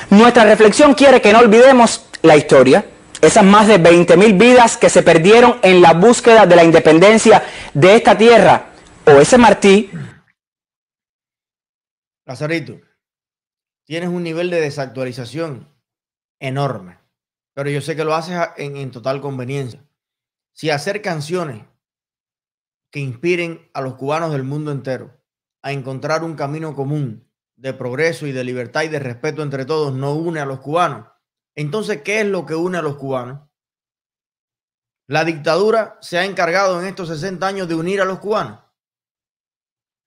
Nuestra 0.09 0.45
reflexión 0.45 0.93
quiere 0.93 1.21
que 1.21 1.33
no 1.33 1.39
olvidemos 1.39 2.05
la 2.21 2.37
historia, 2.37 2.85
esas 3.21 3.45
más 3.45 3.67
de 3.67 3.79
20.000 3.79 4.37
vidas 4.37 4.77
que 4.77 4.89
se 4.89 5.03
perdieron 5.03 5.59
en 5.61 5.81
la 5.81 5.93
búsqueda 5.93 6.45
de 6.45 6.55
la 6.55 6.63
independencia 6.63 7.43
de 7.73 7.95
esta 7.95 8.17
tierra, 8.17 8.71
o 9.05 9.11
ese 9.11 9.37
Martí. 9.37 9.91
Lazarito, 12.25 12.79
tienes 13.85 14.09
un 14.09 14.23
nivel 14.23 14.49
de 14.49 14.61
desactualización 14.61 15.67
enorme, 16.39 16.97
pero 17.53 17.69
yo 17.69 17.81
sé 17.81 17.95
que 17.95 18.03
lo 18.03 18.15
haces 18.15 18.39
en, 18.57 18.77
en 18.77 18.91
total 18.91 19.21
conveniencia. 19.21 19.83
Si 20.53 20.69
hacer 20.69 21.01
canciones 21.01 21.65
que 22.89 22.99
inspiren 22.99 23.69
a 23.73 23.81
los 23.81 23.95
cubanos 23.95 24.31
del 24.31 24.43
mundo 24.43 24.71
entero 24.71 25.17
a 25.61 25.71
encontrar 25.71 26.23
un 26.23 26.35
camino 26.35 26.75
común 26.75 27.27
de 27.55 27.73
progreso 27.73 28.25
y 28.25 28.31
de 28.31 28.43
libertad 28.43 28.83
y 28.83 28.87
de 28.87 28.99
respeto 28.99 29.43
entre 29.43 29.65
todos 29.65 29.93
no 29.93 30.15
une 30.15 30.39
a 30.39 30.45
los 30.45 30.59
cubanos, 30.59 31.10
entonces, 31.55 32.01
¿qué 32.01 32.21
es 32.21 32.27
lo 32.27 32.45
que 32.45 32.55
une 32.55 32.77
a 32.77 32.81
los 32.81 32.95
cubanos? 32.95 33.47
La 35.07 35.25
dictadura 35.25 35.97
se 36.01 36.17
ha 36.17 36.25
encargado 36.25 36.79
en 36.79 36.87
estos 36.87 37.09
60 37.09 37.45
años 37.45 37.67
de 37.67 37.75
unir 37.75 38.01
a 38.01 38.05
los 38.05 38.19
cubanos. 38.19 38.59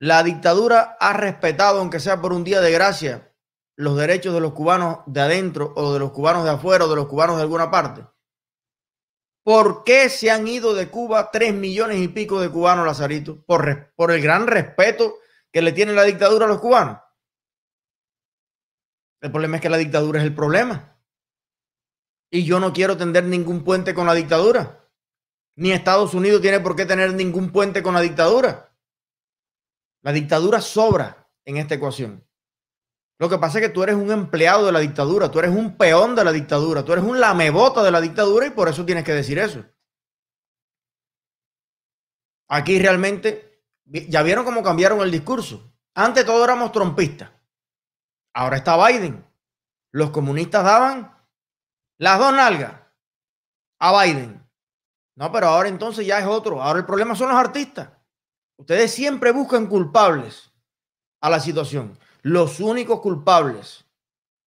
La 0.00 0.22
dictadura 0.22 0.96
ha 0.98 1.12
respetado, 1.12 1.80
aunque 1.80 2.00
sea 2.00 2.20
por 2.20 2.32
un 2.32 2.44
día 2.44 2.60
de 2.60 2.72
gracia, 2.72 3.34
los 3.76 3.96
derechos 3.96 4.32
de 4.32 4.40
los 4.40 4.52
cubanos 4.52 5.00
de 5.06 5.20
adentro 5.20 5.72
o 5.76 5.92
de 5.92 5.98
los 5.98 6.12
cubanos 6.12 6.44
de 6.44 6.50
afuera 6.50 6.84
o 6.84 6.88
de 6.88 6.96
los 6.96 7.06
cubanos 7.06 7.36
de 7.36 7.42
alguna 7.42 7.70
parte. 7.70 8.06
¿Por 9.44 9.84
qué 9.84 10.08
se 10.08 10.30
han 10.30 10.48
ido 10.48 10.74
de 10.74 10.88
Cuba 10.88 11.30
tres 11.30 11.52
millones 11.52 11.98
y 11.98 12.08
pico 12.08 12.40
de 12.40 12.50
cubanos, 12.50 12.86
Lazarito? 12.86 13.44
Por, 13.44 13.92
por 13.94 14.10
el 14.10 14.22
gran 14.22 14.46
respeto 14.46 15.16
que 15.52 15.60
le 15.60 15.72
tiene 15.72 15.92
la 15.92 16.04
dictadura 16.04 16.46
a 16.46 16.48
los 16.48 16.60
cubanos. 16.60 16.98
El 19.20 19.30
problema 19.30 19.56
es 19.56 19.62
que 19.62 19.68
la 19.68 19.76
dictadura 19.76 20.20
es 20.20 20.26
el 20.26 20.34
problema. 20.34 20.93
Y 22.34 22.44
yo 22.44 22.58
no 22.58 22.72
quiero 22.72 22.96
tender 22.96 23.22
ningún 23.22 23.62
puente 23.62 23.94
con 23.94 24.08
la 24.08 24.12
dictadura. 24.12 24.90
Ni 25.54 25.70
Estados 25.70 26.14
Unidos 26.14 26.42
tiene 26.42 26.58
por 26.58 26.74
qué 26.74 26.84
tener 26.84 27.14
ningún 27.14 27.52
puente 27.52 27.80
con 27.80 27.94
la 27.94 28.00
dictadura. 28.00 28.76
La 30.02 30.10
dictadura 30.10 30.60
sobra 30.60 31.30
en 31.44 31.58
esta 31.58 31.76
ecuación. 31.76 32.26
Lo 33.20 33.28
que 33.28 33.38
pasa 33.38 33.60
es 33.60 33.66
que 33.68 33.72
tú 33.72 33.84
eres 33.84 33.94
un 33.94 34.10
empleado 34.10 34.66
de 34.66 34.72
la 34.72 34.80
dictadura, 34.80 35.30
tú 35.30 35.38
eres 35.38 35.52
un 35.52 35.76
peón 35.76 36.16
de 36.16 36.24
la 36.24 36.32
dictadura, 36.32 36.84
tú 36.84 36.92
eres 36.92 37.04
un 37.04 37.20
lamebota 37.20 37.84
de 37.84 37.92
la 37.92 38.00
dictadura 38.00 38.48
y 38.48 38.50
por 38.50 38.68
eso 38.68 38.84
tienes 38.84 39.04
que 39.04 39.14
decir 39.14 39.38
eso. 39.38 39.64
Aquí 42.48 42.80
realmente, 42.80 43.62
ya 43.84 44.24
vieron 44.24 44.44
cómo 44.44 44.60
cambiaron 44.64 45.00
el 45.02 45.12
discurso. 45.12 45.72
Antes 45.94 46.26
todos 46.26 46.42
éramos 46.42 46.72
trompistas. 46.72 47.30
Ahora 48.34 48.56
está 48.56 48.76
Biden. 48.88 49.24
Los 49.92 50.10
comunistas 50.10 50.64
daban 50.64 51.13
las 51.98 52.18
dos 52.18 52.32
nalgas 52.32 52.74
a 53.78 54.02
Biden. 54.02 54.44
No, 55.16 55.30
pero 55.30 55.48
ahora 55.48 55.68
entonces 55.68 56.06
ya 56.06 56.18
es 56.18 56.26
otro. 56.26 56.62
Ahora 56.62 56.80
el 56.80 56.86
problema 56.86 57.14
son 57.14 57.28
los 57.28 57.38
artistas. 57.38 57.90
Ustedes 58.56 58.92
siempre 58.92 59.30
buscan 59.30 59.66
culpables 59.66 60.52
a 61.20 61.30
la 61.30 61.40
situación. 61.40 61.98
Los 62.22 62.60
únicos 62.60 63.00
culpables 63.00 63.84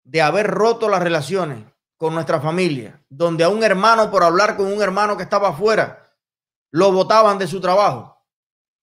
de 0.05 0.23
haber 0.23 0.49
roto 0.49 0.89
las 0.89 1.03
relaciones 1.03 1.65
con 1.97 2.15
nuestra 2.15 2.41
familia, 2.41 3.03
donde 3.09 3.45
a 3.45 3.49
un 3.49 3.63
hermano 3.63 4.11
por 4.11 4.23
hablar 4.23 4.57
con 4.57 4.67
un 4.67 4.83
hermano 4.83 5.17
que 5.17 5.23
estaba 5.23 5.49
afuera, 5.49 6.13
lo 6.71 6.93
botaban 6.93 7.39
de 7.39 7.47
su 7.47 7.61
trabajo, 7.61 8.23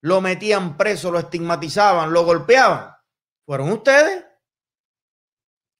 lo 0.01 0.20
metían 0.20 0.77
preso, 0.77 1.12
lo 1.12 1.20
estigmatizaban, 1.20 2.12
lo 2.12 2.25
golpeaban, 2.25 2.96
fueron 3.46 3.72
ustedes. 3.72 4.25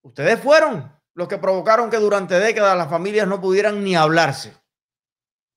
Ustedes 0.04 0.40
fueron 0.42 0.93
los 1.16 1.28
que 1.28 1.38
provocaron 1.38 1.90
que 1.90 1.98
durante 1.98 2.40
décadas 2.40 2.78
las 2.78 2.90
familias 2.90 3.28
no 3.28 3.40
pudieran 3.40 3.84
ni 3.84 3.96
hablarse. 3.96 4.58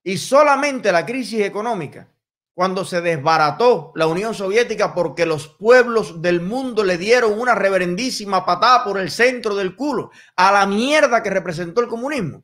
Y 0.03 0.17
solamente 0.17 0.91
la 0.91 1.05
crisis 1.05 1.41
económica, 1.41 2.07
cuando 2.53 2.85
se 2.85 3.01
desbarató 3.01 3.91
la 3.95 4.07
Unión 4.07 4.33
Soviética 4.33 4.93
porque 4.93 5.25
los 5.25 5.47
pueblos 5.47 6.21
del 6.21 6.41
mundo 6.41 6.83
le 6.83 6.97
dieron 6.97 7.39
una 7.39 7.53
reverendísima 7.53 8.45
patada 8.45 8.83
por 8.83 8.99
el 8.99 9.11
centro 9.11 9.55
del 9.55 9.75
culo 9.75 10.11
a 10.35 10.51
la 10.51 10.65
mierda 10.65 11.21
que 11.21 11.29
representó 11.29 11.81
el 11.81 11.87
comunismo. 11.87 12.43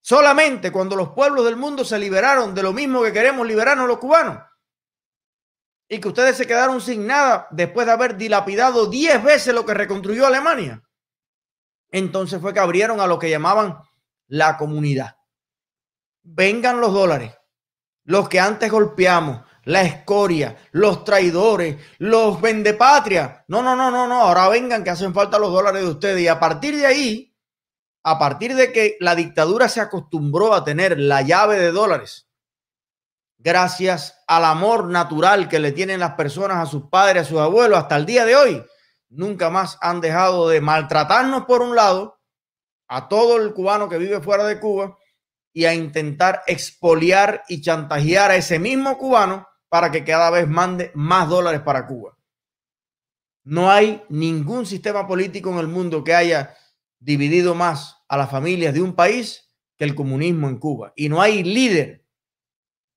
Solamente 0.00 0.70
cuando 0.70 0.94
los 0.94 1.10
pueblos 1.10 1.44
del 1.44 1.56
mundo 1.56 1.84
se 1.84 1.98
liberaron 1.98 2.54
de 2.54 2.62
lo 2.62 2.72
mismo 2.72 3.02
que 3.02 3.12
queremos 3.12 3.46
liberarnos 3.46 3.88
los 3.88 3.98
cubanos 3.98 4.38
y 5.88 5.98
que 5.98 6.08
ustedes 6.08 6.36
se 6.36 6.46
quedaron 6.46 6.80
sin 6.80 7.06
nada 7.06 7.48
después 7.50 7.86
de 7.86 7.92
haber 7.92 8.16
dilapidado 8.16 8.86
10 8.86 9.24
veces 9.24 9.54
lo 9.54 9.66
que 9.66 9.74
reconstruyó 9.74 10.26
Alemania 10.26 10.87
entonces 11.90 12.40
fue 12.40 12.52
que 12.52 12.60
abrieron 12.60 13.00
a 13.00 13.06
lo 13.06 13.18
que 13.18 13.30
llamaban 13.30 13.78
la 14.26 14.56
comunidad. 14.56 15.16
Vengan 16.22 16.80
los 16.80 16.92
dólares, 16.92 17.34
los 18.04 18.28
que 18.28 18.40
antes 18.40 18.70
golpeamos, 18.70 19.42
la 19.64 19.82
escoria, 19.82 20.56
los 20.72 21.04
traidores, 21.04 21.76
los 21.98 22.40
vendepatria. 22.40 23.44
No, 23.48 23.62
no, 23.62 23.76
no, 23.76 23.90
no, 23.90 24.06
no. 24.06 24.22
Ahora 24.22 24.48
vengan 24.48 24.82
que 24.82 24.90
hacen 24.90 25.12
falta 25.12 25.38
los 25.38 25.52
dólares 25.52 25.82
de 25.82 25.88
ustedes. 25.88 26.20
Y 26.22 26.28
a 26.28 26.40
partir 26.40 26.76
de 26.76 26.86
ahí, 26.86 27.36
a 28.02 28.18
partir 28.18 28.54
de 28.54 28.72
que 28.72 28.96
la 29.00 29.14
dictadura 29.14 29.68
se 29.68 29.80
acostumbró 29.80 30.54
a 30.54 30.64
tener 30.64 30.98
la 30.98 31.22
llave 31.22 31.58
de 31.58 31.72
dólares, 31.72 32.28
gracias 33.36 34.22
al 34.26 34.44
amor 34.44 34.86
natural 34.86 35.48
que 35.48 35.58
le 35.58 35.72
tienen 35.72 36.00
las 36.00 36.14
personas 36.14 36.58
a 36.58 36.70
sus 36.70 36.88
padres, 36.88 37.22
a 37.22 37.28
sus 37.28 37.38
abuelos, 37.38 37.78
hasta 37.78 37.96
el 37.96 38.06
día 38.06 38.24
de 38.24 38.36
hoy, 38.36 38.64
nunca 39.08 39.50
más 39.50 39.78
han 39.80 40.00
dejado 40.00 40.48
de 40.48 40.60
maltratarnos 40.60 41.44
por 41.44 41.62
un 41.62 41.74
lado, 41.74 42.18
a 42.88 43.08
todo 43.08 43.36
el 43.36 43.52
cubano 43.52 43.88
que 43.88 43.98
vive 43.98 44.20
fuera 44.20 44.44
de 44.44 44.60
Cuba, 44.60 44.96
y 45.52 45.64
a 45.64 45.74
intentar 45.74 46.42
expoliar 46.46 47.42
y 47.48 47.60
chantajear 47.60 48.30
a 48.30 48.36
ese 48.36 48.58
mismo 48.58 48.96
cubano 48.96 49.46
para 49.68 49.90
que 49.90 50.04
cada 50.04 50.30
vez 50.30 50.48
mande 50.48 50.92
más 50.94 51.28
dólares 51.28 51.60
para 51.62 51.86
Cuba. 51.86 52.16
No 53.44 53.70
hay 53.70 54.04
ningún 54.08 54.66
sistema 54.66 55.06
político 55.06 55.50
en 55.50 55.58
el 55.58 55.68
mundo 55.68 56.04
que 56.04 56.14
haya 56.14 56.54
dividido 56.98 57.54
más 57.54 57.96
a 58.08 58.16
las 58.16 58.30
familias 58.30 58.74
de 58.74 58.82
un 58.82 58.94
país 58.94 59.50
que 59.76 59.84
el 59.84 59.94
comunismo 59.94 60.48
en 60.48 60.58
Cuba. 60.58 60.92
Y 60.96 61.08
no 61.08 61.20
hay 61.20 61.42
líder 61.42 62.04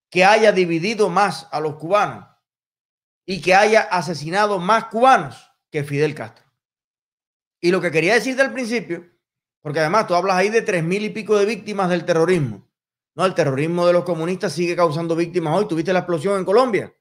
que 0.10 0.25
haya 0.25 0.51
dividido 0.51 1.10
más 1.10 1.48
a 1.51 1.60
los 1.60 1.75
cubanos 1.75 2.27
y 3.25 3.41
que 3.41 3.56
haya 3.56 3.82
asesinado 3.82 4.60
más 4.60 4.86
cubanos 4.86 5.50
que 5.71 5.83
Fidel 5.83 6.13
Castro. 6.13 6.45
Y 7.59 7.71
lo 7.71 7.79
que 7.79 7.91
quería 7.91 8.15
decirte 8.15 8.41
al 8.41 8.53
principio, 8.53 9.05
porque 9.61 9.79
además 9.79 10.07
tú 10.07 10.15
hablas 10.15 10.35
ahí 10.35 10.49
de 10.49 10.61
tres 10.61 10.83
mil 10.83 11.03
y 11.03 11.09
pico 11.09 11.37
de 11.37 11.45
víctimas 11.45 11.89
del 11.89 12.05
terrorismo. 12.05 12.67
No, 13.13 13.25
el 13.25 13.33
terrorismo 13.33 13.85
de 13.85 13.93
los 13.93 14.03
comunistas 14.03 14.53
sigue 14.53 14.75
causando 14.75 15.15
víctimas 15.15 15.57
hoy. 15.57 15.67
Tuviste 15.67 15.93
la 15.93 15.99
explosión 15.99 16.39
en 16.39 16.45
Colombia. 16.45 16.95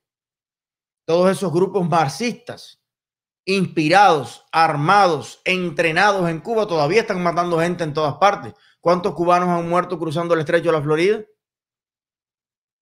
Todos 1.07 1.31
esos 1.31 1.53
grupos 1.53 1.89
marxistas, 1.89 2.83
inspirados, 3.45 4.45
armados, 4.53 5.41
entrenados 5.45 6.29
en 6.29 6.41
Cuba, 6.41 6.67
todavía 6.67 7.01
están 7.01 7.23
matando 7.23 7.61
gente 7.61 7.85
en 7.85 7.95
todas 7.95 8.15
partes. 8.15 8.55
¿Cuántos 8.81 9.15
cubanos 9.15 9.49
han 9.49 9.69
muerto 9.69 9.99
cruzando 9.99 10.35
el 10.35 10.41
estrecho 10.41 10.67
de 10.67 10.73
la 10.73 10.83
Florida? 10.83 11.25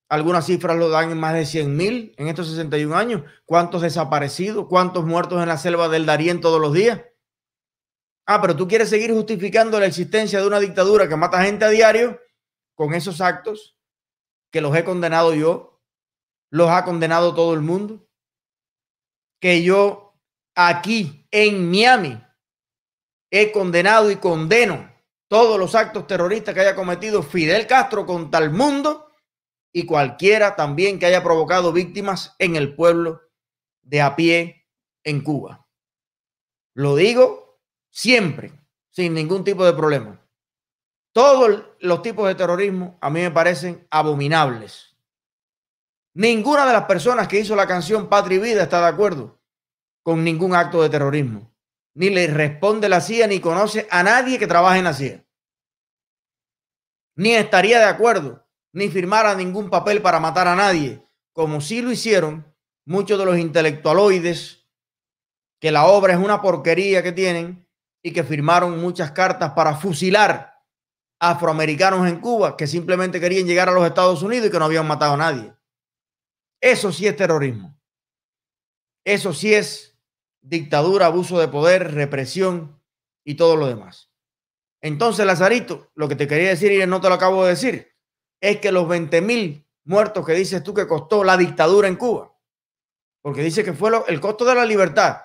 Algunas 0.08 0.46
cifras 0.46 0.78
lo 0.78 0.88
dan 0.88 1.10
en 1.10 1.20
más 1.20 1.34
de 1.34 1.44
100 1.44 1.76
mil 1.76 2.14
en 2.16 2.28
estos 2.28 2.48
61 2.48 2.96
años. 2.96 3.22
¿Cuántos 3.44 3.82
desaparecidos? 3.82 4.66
¿Cuántos 4.66 5.04
muertos 5.04 5.42
en 5.42 5.48
la 5.48 5.58
selva 5.58 5.88
del 5.88 6.06
Darién 6.06 6.40
todos 6.40 6.60
los 6.60 6.72
días? 6.72 7.02
Ah, 8.26 8.40
pero 8.40 8.56
tú 8.56 8.66
quieres 8.68 8.88
seguir 8.88 9.12
justificando 9.12 9.78
la 9.78 9.86
existencia 9.86 10.40
de 10.40 10.46
una 10.46 10.60
dictadura 10.60 11.08
que 11.08 11.16
mata 11.16 11.42
gente 11.42 11.64
a 11.64 11.68
diario 11.68 12.20
con 12.74 12.94
esos 12.94 13.20
actos 13.20 13.76
que 14.50 14.60
los 14.60 14.74
he 14.76 14.84
condenado 14.84 15.34
yo, 15.34 15.82
los 16.50 16.70
ha 16.70 16.84
condenado 16.84 17.34
todo 17.34 17.52
el 17.52 17.60
mundo, 17.60 18.06
que 19.40 19.62
yo 19.62 20.14
aquí 20.54 21.26
en 21.30 21.70
Miami 21.70 22.22
he 23.30 23.52
condenado 23.52 24.10
y 24.10 24.16
condeno 24.16 24.90
todos 25.28 25.58
los 25.58 25.74
actos 25.74 26.06
terroristas 26.06 26.54
que 26.54 26.60
haya 26.60 26.74
cometido 26.74 27.22
Fidel 27.22 27.66
Castro 27.66 28.06
contra 28.06 28.40
el 28.40 28.50
mundo 28.50 29.07
y 29.72 29.86
cualquiera 29.86 30.56
también 30.56 30.98
que 30.98 31.06
haya 31.06 31.22
provocado 31.22 31.72
víctimas 31.72 32.34
en 32.38 32.56
el 32.56 32.74
pueblo 32.74 33.22
de 33.82 34.00
a 34.00 34.16
pie 34.16 34.66
en 35.04 35.22
Cuba. 35.22 35.66
Lo 36.74 36.96
digo 36.96 37.60
siempre, 37.90 38.52
sin 38.90 39.14
ningún 39.14 39.44
tipo 39.44 39.64
de 39.64 39.72
problema. 39.72 40.20
Todos 41.12 41.64
los 41.80 42.02
tipos 42.02 42.28
de 42.28 42.34
terrorismo 42.34 42.98
a 43.00 43.10
mí 43.10 43.20
me 43.20 43.30
parecen 43.30 43.86
abominables. 43.90 44.96
Ninguna 46.14 46.66
de 46.66 46.72
las 46.72 46.84
personas 46.84 47.28
que 47.28 47.40
hizo 47.40 47.56
la 47.56 47.66
canción 47.66 48.08
Patria 48.08 48.36
y 48.36 48.40
Vida 48.40 48.62
está 48.62 48.80
de 48.80 48.88
acuerdo 48.88 49.40
con 50.02 50.24
ningún 50.24 50.54
acto 50.54 50.82
de 50.82 50.88
terrorismo. 50.88 51.52
Ni 51.94 52.10
le 52.10 52.26
responde 52.28 52.88
la 52.88 53.00
CIA 53.00 53.26
ni 53.26 53.40
conoce 53.40 53.86
a 53.90 54.02
nadie 54.02 54.38
que 54.38 54.46
trabaje 54.46 54.78
en 54.78 54.84
la 54.84 54.94
CIA. 54.94 55.24
Ni 57.16 57.34
estaría 57.34 57.78
de 57.78 57.86
acuerdo 57.86 58.47
ni 58.72 58.88
firmara 58.88 59.34
ningún 59.34 59.70
papel 59.70 60.02
para 60.02 60.20
matar 60.20 60.48
a 60.48 60.56
nadie, 60.56 61.02
como 61.32 61.60
sí 61.60 61.82
lo 61.82 61.90
hicieron 61.90 62.54
muchos 62.84 63.18
de 63.18 63.24
los 63.24 63.38
intelectualoides, 63.38 64.66
que 65.60 65.72
la 65.72 65.86
obra 65.86 66.14
es 66.14 66.18
una 66.18 66.40
porquería 66.40 67.02
que 67.02 67.12
tienen 67.12 67.68
y 68.02 68.12
que 68.12 68.24
firmaron 68.24 68.80
muchas 68.80 69.12
cartas 69.12 69.52
para 69.52 69.74
fusilar 69.76 70.54
afroamericanos 71.20 72.08
en 72.08 72.20
Cuba 72.20 72.56
que 72.56 72.66
simplemente 72.66 73.20
querían 73.20 73.46
llegar 73.46 73.68
a 73.68 73.72
los 73.72 73.84
Estados 73.84 74.22
Unidos 74.22 74.46
y 74.46 74.50
que 74.50 74.58
no 74.58 74.66
habían 74.66 74.86
matado 74.86 75.14
a 75.14 75.16
nadie. 75.16 75.52
Eso 76.60 76.92
sí 76.92 77.06
es 77.06 77.16
terrorismo. 77.16 77.76
Eso 79.04 79.32
sí 79.32 79.54
es 79.54 79.98
dictadura, 80.40 81.06
abuso 81.06 81.38
de 81.38 81.48
poder, 81.48 81.94
represión 81.94 82.80
y 83.24 83.34
todo 83.34 83.56
lo 83.56 83.66
demás. 83.66 84.10
Entonces, 84.80 85.26
Lazarito, 85.26 85.90
lo 85.94 86.08
que 86.08 86.16
te 86.16 86.28
quería 86.28 86.50
decir 86.50 86.72
y 86.72 86.86
no 86.86 87.00
te 87.00 87.08
lo 87.08 87.14
acabo 87.14 87.44
de 87.44 87.50
decir, 87.50 87.92
es 88.40 88.60
que 88.60 88.72
los 88.72 88.88
20 88.88 89.20
mil 89.20 89.66
muertos 89.84 90.24
que 90.24 90.32
dices 90.32 90.62
tú 90.62 90.74
que 90.74 90.86
costó 90.86 91.24
la 91.24 91.36
dictadura 91.36 91.88
en 91.88 91.96
Cuba, 91.96 92.34
porque 93.22 93.42
dice 93.42 93.64
que 93.64 93.72
fue 93.72 93.90
el 94.08 94.20
costo 94.20 94.44
de 94.44 94.54
la 94.54 94.64
libertad. 94.64 95.18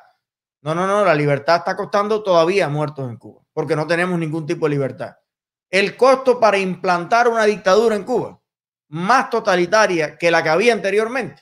No, 0.61 0.73
no, 0.73 0.87
no, 0.87 1.03
la 1.03 1.13
libertad 1.13 1.57
está 1.57 1.75
costando 1.75 2.23
todavía 2.23 2.69
muertos 2.69 3.09
en 3.09 3.17
Cuba, 3.17 3.41
porque 3.51 3.75
no 3.75 3.85
tenemos 3.85 4.17
ningún 4.17 4.45
tipo 4.45 4.65
de 4.65 4.71
libertad 4.71 5.15
el 5.73 5.97
costo 5.97 6.39
para 6.39 6.59
implantar 6.59 7.27
una 7.27 7.45
dictadura 7.45 7.95
en 7.95 8.03
Cuba 8.03 8.39
más 8.89 9.31
totalitaria 9.31 10.19
que 10.19 10.29
la 10.29 10.43
que 10.43 10.49
había 10.49 10.71
anteriormente 10.71 11.41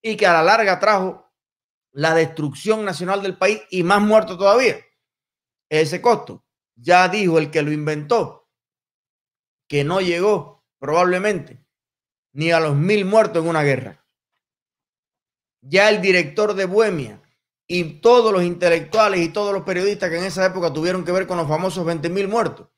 y 0.00 0.16
que 0.16 0.26
a 0.26 0.32
la 0.32 0.42
larga 0.42 0.80
trajo 0.80 1.30
la 1.92 2.14
destrucción 2.14 2.86
nacional 2.86 3.22
del 3.22 3.36
país 3.36 3.60
y 3.68 3.82
más 3.82 4.00
muertos 4.00 4.38
todavía. 4.38 4.76
Ese 5.68 6.00
costo, 6.00 6.46
ya 6.74 7.06
dijo 7.08 7.36
el 7.38 7.50
que 7.50 7.60
lo 7.60 7.70
inventó, 7.70 8.48
que 9.68 9.84
no 9.84 10.00
llegó 10.00 10.55
probablemente 10.78 11.64
ni 12.32 12.50
a 12.52 12.60
los 12.60 12.76
mil 12.76 13.04
muertos 13.04 13.42
en 13.42 13.48
una 13.48 13.62
guerra. 13.62 14.04
Ya 15.62 15.88
el 15.88 16.00
director 16.00 16.54
de 16.54 16.66
Bohemia 16.66 17.22
y 17.66 18.00
todos 18.00 18.32
los 18.32 18.42
intelectuales 18.42 19.20
y 19.20 19.30
todos 19.30 19.52
los 19.52 19.64
periodistas 19.64 20.10
que 20.10 20.18
en 20.18 20.24
esa 20.24 20.46
época 20.46 20.72
tuvieron 20.72 21.04
que 21.04 21.12
ver 21.12 21.26
con 21.26 21.38
los 21.38 21.48
famosos 21.48 21.84
20 21.84 22.08
mil 22.10 22.28
muertos 22.28 22.68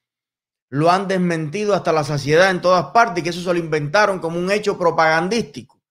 lo 0.70 0.90
han 0.90 1.08
desmentido 1.08 1.74
hasta 1.74 1.92
la 1.92 2.04
saciedad 2.04 2.50
en 2.50 2.60
todas 2.60 2.86
partes, 2.86 3.20
y 3.20 3.24
que 3.24 3.30
eso 3.30 3.40
se 3.40 3.52
lo 3.52 3.58
inventaron 3.58 4.18
como 4.18 4.38
un 4.38 4.50
hecho 4.50 4.78
propagandístico 4.78 5.82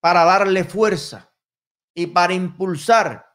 para 0.00 0.24
darle 0.24 0.64
fuerza 0.64 1.32
y 1.94 2.06
para 2.06 2.34
impulsar 2.34 3.26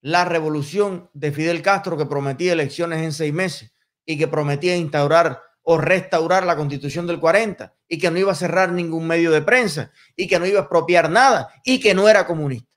la 0.00 0.24
revolución 0.24 1.10
de 1.14 1.32
Fidel 1.32 1.62
Castro 1.62 1.96
que 1.96 2.06
prometía 2.06 2.52
elecciones 2.52 3.02
en 3.02 3.12
seis 3.12 3.32
meses 3.32 3.72
y 4.04 4.16
que 4.16 4.28
prometía 4.28 4.76
instaurar 4.76 5.42
o 5.68 5.78
restaurar 5.78 6.46
la 6.46 6.56
constitución 6.56 7.08
del 7.08 7.18
40 7.18 7.74
y 7.88 7.98
que 7.98 8.10
no 8.10 8.18
iba 8.18 8.30
a 8.30 8.36
cerrar 8.36 8.70
ningún 8.70 9.06
medio 9.06 9.32
de 9.32 9.42
prensa 9.42 9.90
y 10.14 10.28
que 10.28 10.38
no 10.38 10.46
iba 10.46 10.60
a 10.60 10.62
expropiar 10.62 11.10
nada 11.10 11.52
y 11.64 11.80
que 11.80 11.92
no 11.92 12.08
era 12.08 12.24
comunista. 12.24 12.70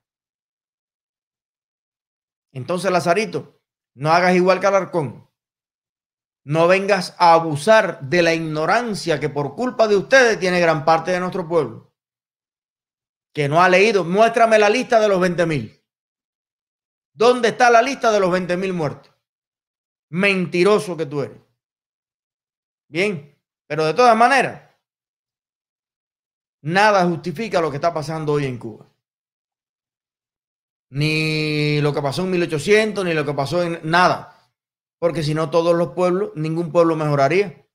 Entonces, 2.52 2.92
Lazarito, 2.92 3.62
no 3.94 4.12
hagas 4.12 4.36
igual 4.36 4.60
que 4.60 4.66
Alarcón 4.66 5.30
no 6.46 6.68
vengas 6.68 7.16
a 7.20 7.34
abusar 7.34 8.02
de 8.02 8.24
la 8.24 8.34
ignorancia 8.34 9.20
que 9.20 9.30
por 9.30 9.54
culpa 9.54 9.88
de 9.88 9.96
ustedes 9.96 10.40
tiene 10.40 10.60
gran 10.60 10.84
parte 10.84 11.12
de 11.12 11.20
nuestro 11.20 11.48
pueblo. 11.48 11.94
Que 13.32 13.48
no 13.48 13.62
ha 13.62 13.70
leído. 13.70 14.04
Muéstrame 14.04 14.58
la 14.58 14.68
lista 14.68 15.00
de 15.00 15.10
los 15.10 15.20
20 15.20 15.46
mil. 15.46 15.86
¿Dónde 17.14 17.50
está 17.50 17.70
la 17.70 17.84
lista 17.84 18.12
de 18.12 18.20
los 18.20 18.32
20 18.32 18.58
mil 18.58 18.74
muertos? 18.74 19.14
Mentiroso 20.10 20.98
que 20.98 21.06
tú 21.06 21.22
eres. 21.22 21.49
Bien, 22.90 23.34
pero 23.68 23.86
de 23.86 23.94
todas 23.94 24.18
maneras, 24.18 24.70
nada 26.62 27.08
justifica 27.08 27.62
lo 27.62 27.70
que 27.70 27.78
está 27.78 27.94
pasando 27.94 28.34
hoy 28.34 28.46
en 28.46 28.58
Cuba. 28.58 28.86
Ni 30.90 31.80
lo 31.82 31.94
que 31.94 32.02
pasó 32.02 32.24
en 32.24 32.32
1800, 32.32 33.06
ni 33.06 33.14
lo 33.14 33.26
que 33.26 33.34
pasó 33.34 33.64
en 33.64 33.80
nada 33.84 34.36
porque 35.00 35.24
si 35.24 35.34
no 35.34 35.50
todos 35.50 35.76
los 35.76 35.94
pueblos, 35.94 36.32
ningún 36.36 36.72
pueblo 36.72 36.96
mejoraría, 36.96 37.66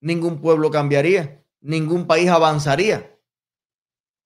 ningún 0.00 0.40
pueblo 0.40 0.70
cambiaría, 0.70 1.44
ningún 1.60 2.06
país 2.06 2.28
avanzaría, 2.28 3.18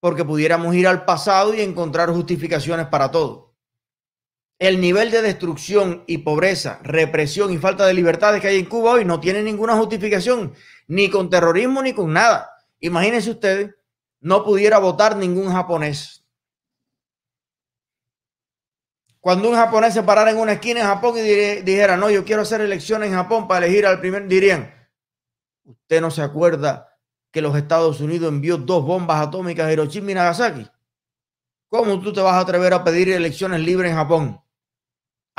porque 0.00 0.24
pudiéramos 0.24 0.74
ir 0.74 0.88
al 0.88 1.04
pasado 1.04 1.54
y 1.54 1.60
encontrar 1.60 2.10
justificaciones 2.10 2.86
para 2.86 3.10
todo. 3.10 3.49
El 4.60 4.78
nivel 4.78 5.10
de 5.10 5.22
destrucción 5.22 6.04
y 6.06 6.18
pobreza, 6.18 6.80
represión 6.82 7.50
y 7.50 7.56
falta 7.56 7.86
de 7.86 7.94
libertades 7.94 8.42
que 8.42 8.48
hay 8.48 8.58
en 8.58 8.66
Cuba 8.66 8.92
hoy 8.92 9.06
no 9.06 9.18
tiene 9.18 9.42
ninguna 9.42 9.74
justificación, 9.74 10.52
ni 10.86 11.08
con 11.08 11.30
terrorismo 11.30 11.82
ni 11.82 11.94
con 11.94 12.12
nada. 12.12 12.50
Imagínense 12.78 13.30
ustedes, 13.30 13.74
no 14.20 14.44
pudiera 14.44 14.78
votar 14.78 15.16
ningún 15.16 15.50
japonés 15.50 16.20
Cuando 19.18 19.48
un 19.48 19.54
japonés 19.54 19.94
se 19.94 20.02
parara 20.02 20.30
en 20.30 20.38
una 20.38 20.52
esquina 20.52 20.80
en 20.80 20.86
Japón 20.86 21.14
y 21.16 21.22
dijera, 21.22 21.96
no, 21.96 22.10
yo 22.10 22.24
quiero 22.24 22.42
hacer 22.42 22.60
elecciones 22.60 23.08
en 23.08 23.14
Japón 23.14 23.48
para 23.48 23.64
elegir 23.64 23.86
al 23.86 23.98
primer, 23.98 24.26
dirían, 24.28 24.74
usted 25.64 26.02
no 26.02 26.10
se 26.10 26.22
acuerda 26.22 26.98
que 27.30 27.40
los 27.40 27.56
Estados 27.56 28.00
Unidos 28.00 28.30
envió 28.30 28.58
dos 28.58 28.84
bombas 28.84 29.26
atómicas 29.26 29.66
a 29.66 29.72
Hiroshima 29.72 30.10
y 30.10 30.14
Nagasaki. 30.14 30.66
¿Cómo 31.68 32.00
tú 32.00 32.12
te 32.12 32.20
vas 32.20 32.34
a 32.34 32.40
atrever 32.40 32.74
a 32.74 32.84
pedir 32.84 33.10
elecciones 33.10 33.60
libres 33.60 33.90
en 33.90 33.96
Japón? 33.96 34.40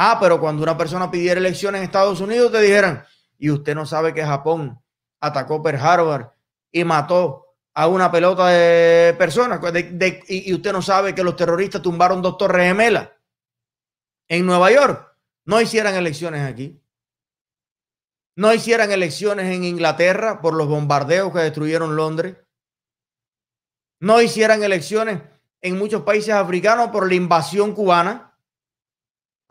Ah, 0.04 0.18
pero 0.20 0.40
cuando 0.40 0.64
una 0.64 0.76
persona 0.76 1.12
pidiera 1.12 1.40
elecciones 1.40 1.78
en 1.78 1.86
Estados 1.86 2.20
Unidos, 2.22 2.52
te 2.52 2.60
dijeran, 2.60 3.06
y 3.38 3.52
usted 3.52 3.76
no 3.76 3.86
sabe 3.86 4.16
que 4.16 4.26
Japón 4.26 4.82
atacó 5.20 5.62
Pearl 5.62 5.78
Harbor 5.80 6.34
y 6.72 6.84
mató 6.84 7.46
a 7.76 7.86
una 7.86 8.12
pelota 8.12 8.48
de 8.48 9.14
personas, 9.14 9.60
y, 10.28 10.54
usted 10.56 10.74
no 10.74 10.82
sabe 10.82 11.14
que 11.14 11.24
los 11.24 11.36
terroristas 11.36 11.84
tumbaron 11.84 12.20
dos 12.20 12.36
torres 12.36 12.66
gemelas 12.66 13.10
en 14.28 14.44
Nueva 14.44 14.72
York, 14.72 15.08
no 15.46 15.62
hicieran 15.62 15.94
elecciones 15.94 16.52
aquí. 16.52 16.82
No 18.36 18.52
hicieran 18.56 18.92
elecciones 18.92 19.56
en 19.56 19.66
Inglaterra 19.66 20.42
por 20.42 20.56
los 20.56 20.68
bombardeos 20.68 21.32
que 21.32 21.42
destruyeron 21.42 21.96
Londres. 21.96 22.38
No 24.00 24.20
hicieran 24.20 24.64
elecciones 24.64 25.22
en 25.62 25.78
muchos 25.78 26.02
países 26.02 26.34
africanos 26.34 26.90
por 26.90 27.08
la 27.08 27.14
invasión 27.14 27.76
cubana 27.76 28.31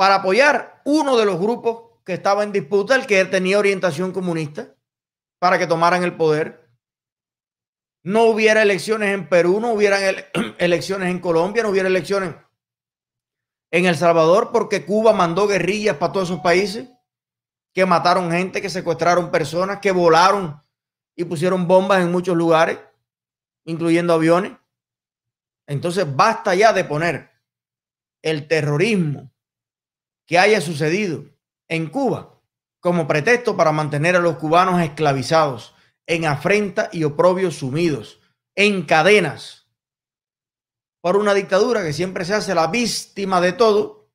para 0.00 0.14
apoyar 0.14 0.80
uno 0.86 1.18
de 1.18 1.26
los 1.26 1.38
grupos 1.38 2.00
que 2.06 2.14
estaba 2.14 2.42
en 2.42 2.52
disputa, 2.52 2.96
el 2.96 3.06
que 3.06 3.22
tenía 3.26 3.58
orientación 3.58 4.12
comunista, 4.12 4.74
para 5.38 5.58
que 5.58 5.66
tomaran 5.66 6.02
el 6.02 6.16
poder. 6.16 6.70
no 8.02 8.22
hubiera 8.22 8.62
elecciones 8.62 9.12
en 9.12 9.28
Perú, 9.28 9.60
no 9.60 9.74
hubieran 9.74 10.00
elecciones 10.58 11.10
en 11.10 11.18
Colombia, 11.18 11.62
no 11.62 11.68
hubiera 11.68 11.86
elecciones 11.86 12.34
en 13.70 13.84
El 13.84 13.94
Salvador 13.94 14.52
porque 14.52 14.86
Cuba 14.86 15.12
mandó 15.12 15.46
guerrillas 15.46 15.98
para 15.98 16.14
todos 16.14 16.30
esos 16.30 16.40
países 16.40 16.88
que 17.74 17.84
mataron 17.84 18.30
gente, 18.30 18.62
que 18.62 18.70
secuestraron 18.70 19.30
personas, 19.30 19.80
que 19.80 19.92
volaron 19.92 20.62
y 21.14 21.24
pusieron 21.24 21.68
bombas 21.68 22.00
en 22.00 22.10
muchos 22.10 22.38
lugares, 22.38 22.78
incluyendo 23.66 24.14
aviones. 24.14 24.52
Entonces 25.66 26.06
basta 26.16 26.54
ya 26.54 26.72
de 26.72 26.84
poner 26.84 27.30
el 28.22 28.48
terrorismo 28.48 29.30
que 30.30 30.38
haya 30.38 30.60
sucedido 30.60 31.24
en 31.68 31.88
Cuba 31.88 32.40
como 32.78 33.08
pretexto 33.08 33.56
para 33.56 33.72
mantener 33.72 34.14
a 34.14 34.20
los 34.20 34.36
cubanos 34.36 34.80
esclavizados, 34.80 35.74
en 36.06 36.24
afrenta 36.24 36.88
y 36.92 37.02
oprobio 37.02 37.50
sumidos, 37.50 38.20
en 38.54 38.86
cadenas, 38.86 39.68
por 41.02 41.16
una 41.16 41.34
dictadura 41.34 41.82
que 41.82 41.92
siempre 41.92 42.24
se 42.24 42.34
hace 42.34 42.54
la 42.54 42.68
víctima 42.68 43.40
de 43.40 43.54
todo 43.54 44.08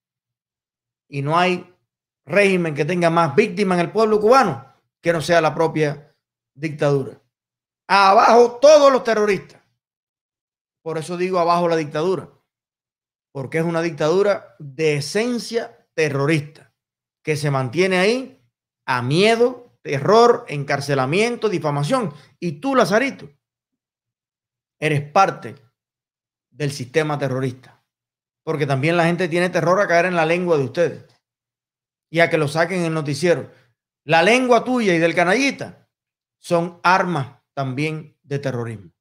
y 1.09 1.21
no 1.21 1.37
hay 1.37 1.75
régimen 2.25 2.75
que 2.75 2.85
tenga 2.85 3.09
más 3.09 3.35
víctimas 3.35 3.77
en 3.77 3.87
el 3.87 3.91
pueblo 3.91 4.21
cubano 4.21 4.73
que 5.01 5.11
no 5.11 5.19
sea 5.19 5.41
la 5.41 5.53
propia 5.53 6.15
dictadura. 6.53 7.21
Abajo 7.89 8.57
todos 8.61 8.89
los 8.89 9.03
terroristas. 9.03 9.61
Por 10.81 10.97
eso 10.97 11.17
digo 11.17 11.39
abajo 11.39 11.67
la 11.67 11.75
dictadura, 11.75 12.29
porque 13.33 13.57
es 13.57 13.65
una 13.65 13.81
dictadura 13.81 14.55
de 14.59 14.95
esencia 14.95 15.81
terrorista 15.95 16.71
que 17.23 17.35
se 17.35 17.49
mantiene 17.49 17.97
ahí 17.97 18.41
a 18.85 19.01
miedo, 19.01 19.79
terror, 19.81 20.45
encarcelamiento, 20.47 21.49
difamación. 21.49 22.13
Y 22.39 22.59
tú, 22.59 22.75
Lazarito, 22.75 23.29
eres 24.79 25.01
parte 25.11 25.55
del 26.51 26.71
sistema 26.71 27.17
terrorista. 27.17 27.83
Porque 28.43 28.67
también 28.67 28.95
la 28.95 29.05
gente 29.05 29.27
tiene 29.27 29.49
terror 29.49 29.81
a 29.81 29.87
caer 29.87 30.05
en 30.05 30.15
la 30.15 30.25
lengua 30.25 30.57
de 30.57 30.65
ustedes 30.65 31.05
y 32.11 32.19
a 32.19 32.29
que 32.29 32.37
lo 32.37 32.47
saquen 32.47 32.81
en 32.81 32.85
el 32.85 32.93
noticiero. 32.93 33.51
La 34.03 34.21
lengua 34.21 34.63
tuya 34.63 34.93
y 34.93 34.99
del 34.99 35.15
canallita 35.15 35.89
son 36.37 36.79
armas 36.83 37.41
también 37.55 38.15
de 38.21 38.37
terrorismo. 38.37 38.91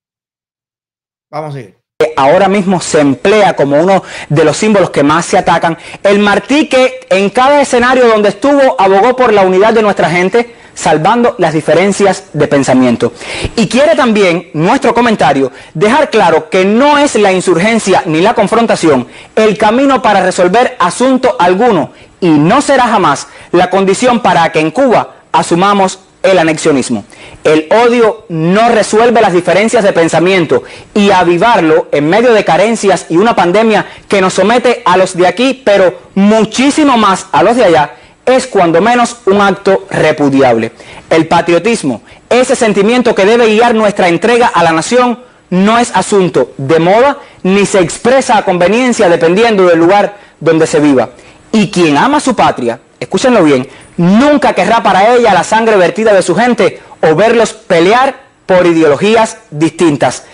Vamos 1.31 1.55
a 1.55 1.59
seguir 1.59 1.84
ahora 2.17 2.49
mismo 2.49 2.81
se 2.81 3.01
emplea 3.01 3.55
como 3.55 3.81
uno 3.81 4.03
de 4.29 4.45
los 4.45 4.57
símbolos 4.57 4.91
que 4.91 5.03
más 5.03 5.27
se 5.27 5.39
atacan. 5.39 5.79
El 6.03 6.19
Martí 6.19 6.67
que 6.69 7.01
en 7.09 7.31
cada 7.31 7.61
escenario 7.61 8.09
donde 8.09 8.31
estuvo 8.31 8.77
abogó 8.79 9.15
por 9.15 9.33
la 9.33 9.43
unidad 9.43 9.73
de 9.73 9.83
nuestra 9.83 10.11
gente, 10.11 10.57
salvando 10.75 11.37
las 11.39 11.53
diferencias 11.53 12.25
de 12.33 12.49
pensamiento. 12.49 13.13
Y 13.55 13.69
quiere 13.69 13.95
también 13.95 14.51
nuestro 14.55 14.93
comentario 14.93 15.53
dejar 15.73 16.11
claro 16.11 16.51
que 16.51 16.65
no 16.65 16.99
es 16.99 17.15
la 17.15 17.33
insurgencia 17.33 18.03
ni 18.07 18.21
la 18.21 18.35
confrontación 18.35 19.07
el 19.37 19.57
camino 19.57 20.03
para 20.03 20.21
resolver 20.21 20.77
asunto 20.81 21.37
alguno 21.39 21.93
y 22.21 22.31
no 22.31 22.61
será 22.61 22.89
jamás 22.89 23.29
la 23.53 23.71
condición 23.71 24.21
para 24.21 24.51
que 24.51 24.59
en 24.59 24.73
Cuba 24.73 25.15
asumamos 25.31 26.01
el 26.25 26.39
anexionismo. 26.39 27.05
El 27.45 27.69
odio 27.71 28.25
no 28.31 28.71
resuelve 28.71 29.21
las 29.21 29.33
diferencias 29.33 29.85
de 29.85 29.93
pensamiento 29.93 30.65
y 30.95 31.11
avivarlo 31.11 31.89
en 31.93 32.09
medio 32.09 32.33
de 32.33 32.45
carencias 32.45 33.07
y 33.11 33.19
una 33.19 33.37
pandemia 33.37 33.87
que 34.09 34.21
nos 34.21 34.33
somete 34.33 34.83
a 34.85 34.97
los 34.97 35.17
de 35.17 35.29
aquí, 35.29 35.63
pero 35.65 36.01
muchísimo 36.15 36.97
más 36.97 37.27
a 37.31 37.43
los 37.43 37.57
de 37.57 37.65
allá, 37.65 37.95
es 38.25 38.47
cuando 38.47 38.81
menos 38.81 39.19
un 39.27 39.41
acto 39.41 39.87
repudiable. 39.91 40.73
El 41.11 41.29
patriotismo, 41.29 42.03
ese 42.31 42.57
sentimiento 42.57 43.15
que 43.15 43.27
debe 43.27 43.47
guiar 43.49 43.75
nuestra 43.75 44.09
entrega 44.09 44.47
a 44.47 44.65
la 44.65 44.73
nación, 44.73 45.19
no 45.51 45.79
es 45.79 45.95
asunto 45.95 46.53
de 46.57 46.81
moda 46.81 47.19
ni 47.43 47.67
se 47.67 47.81
expresa 47.81 48.39
a 48.39 48.45
conveniencia 48.45 49.09
dependiendo 49.11 49.67
del 49.67 49.79
lugar 49.79 50.17
donde 50.41 50.67
se 50.67 50.81
viva. 50.81 51.11
Y 51.53 51.71
quien 51.71 51.97
ama 51.99 52.19
su 52.19 52.35
patria, 52.35 52.81
escúchenlo 52.99 53.45
bien, 53.45 53.69
nunca 53.97 54.55
querrá 54.55 54.83
para 54.83 55.15
ella 55.15 55.35
la 55.35 55.45
sangre 55.45 55.77
vertida 55.77 56.13
de 56.13 56.23
su 56.23 56.35
gente 56.35 56.81
o 57.01 57.15
verlos 57.15 57.53
pelear 57.53 58.25
por 58.47 58.67
ideologías 58.67 59.39
distintas. 59.51 60.25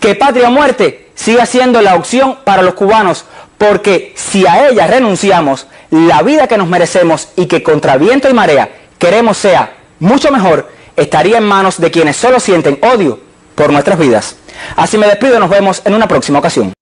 Que 0.00 0.14
patria 0.14 0.50
muerte 0.50 1.10
siga 1.14 1.46
siendo 1.46 1.80
la 1.80 1.94
opción 1.94 2.38
para 2.44 2.62
los 2.62 2.74
cubanos, 2.74 3.24
porque 3.58 4.12
si 4.16 4.46
a 4.46 4.68
ella 4.68 4.86
renunciamos, 4.86 5.66
la 5.90 6.22
vida 6.22 6.48
que 6.48 6.58
nos 6.58 6.68
merecemos 6.68 7.28
y 7.36 7.46
que 7.46 7.62
contra 7.62 7.96
viento 7.96 8.28
y 8.28 8.34
marea 8.34 8.68
queremos 8.98 9.38
sea 9.38 9.76
mucho 10.00 10.30
mejor, 10.30 10.70
estaría 10.96 11.38
en 11.38 11.44
manos 11.44 11.80
de 11.80 11.90
quienes 11.90 12.16
solo 12.16 12.40
sienten 12.40 12.78
odio 12.82 13.20
por 13.54 13.72
nuestras 13.72 13.98
vidas. 13.98 14.36
Así 14.76 14.98
me 14.98 15.06
despido, 15.06 15.38
nos 15.38 15.50
vemos 15.50 15.82
en 15.84 15.94
una 15.94 16.08
próxima 16.08 16.38
ocasión. 16.38 16.72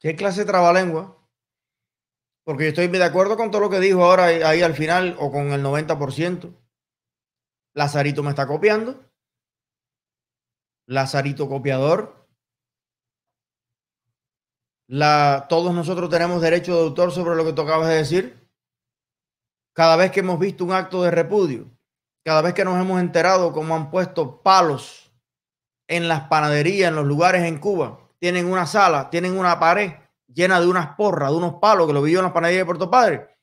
¿Qué 0.00 0.14
clase 0.16 0.40
de 0.40 0.46
trabalengua? 0.46 1.16
Porque 2.46 2.62
yo 2.62 2.68
estoy 2.68 2.86
de 2.86 3.02
acuerdo 3.02 3.36
con 3.36 3.50
todo 3.50 3.60
lo 3.60 3.70
que 3.70 3.80
dijo 3.80 4.04
ahora 4.04 4.26
ahí 4.26 4.62
al 4.62 4.74
final 4.74 5.16
o 5.18 5.32
con 5.32 5.50
el 5.50 5.64
90%. 5.64 6.54
Lazarito 7.74 8.22
me 8.22 8.30
está 8.30 8.46
copiando. 8.46 9.04
Lazarito 10.86 11.48
copiador. 11.48 12.28
La, 14.88 15.46
todos 15.48 15.74
nosotros 15.74 16.08
tenemos 16.08 16.40
derecho 16.40 16.76
de 16.76 16.82
autor 16.82 17.10
sobre 17.10 17.34
lo 17.34 17.44
que 17.44 17.52
tú 17.52 17.62
acabas 17.62 17.88
de 17.88 17.96
decir. 17.96 18.48
Cada 19.74 19.96
vez 19.96 20.12
que 20.12 20.20
hemos 20.20 20.38
visto 20.38 20.64
un 20.64 20.72
acto 20.72 21.02
de 21.02 21.10
repudio, 21.10 21.68
cada 22.24 22.42
vez 22.42 22.54
que 22.54 22.64
nos 22.64 22.80
hemos 22.80 23.00
enterado 23.00 23.52
cómo 23.52 23.74
han 23.74 23.90
puesto 23.90 24.40
palos 24.40 25.12
en 25.88 26.06
las 26.06 26.28
panaderías, 26.28 26.90
en 26.90 26.94
los 26.94 27.06
lugares 27.06 27.42
en 27.42 27.58
Cuba, 27.58 28.08
tienen 28.20 28.46
una 28.46 28.66
sala, 28.66 29.10
tienen 29.10 29.36
una 29.36 29.58
pared 29.58 30.05
llena 30.36 30.60
de 30.60 30.66
unas 30.66 30.94
porras, 30.96 31.30
de 31.30 31.36
unos 31.36 31.54
palos, 31.54 31.86
que 31.86 31.94
lo 31.94 32.02
vio 32.02 32.18
en 32.18 32.26
las 32.26 32.32
panaderías 32.32 32.60
de 32.60 32.66
Puerto 32.66 32.90
Padre, 32.90 33.36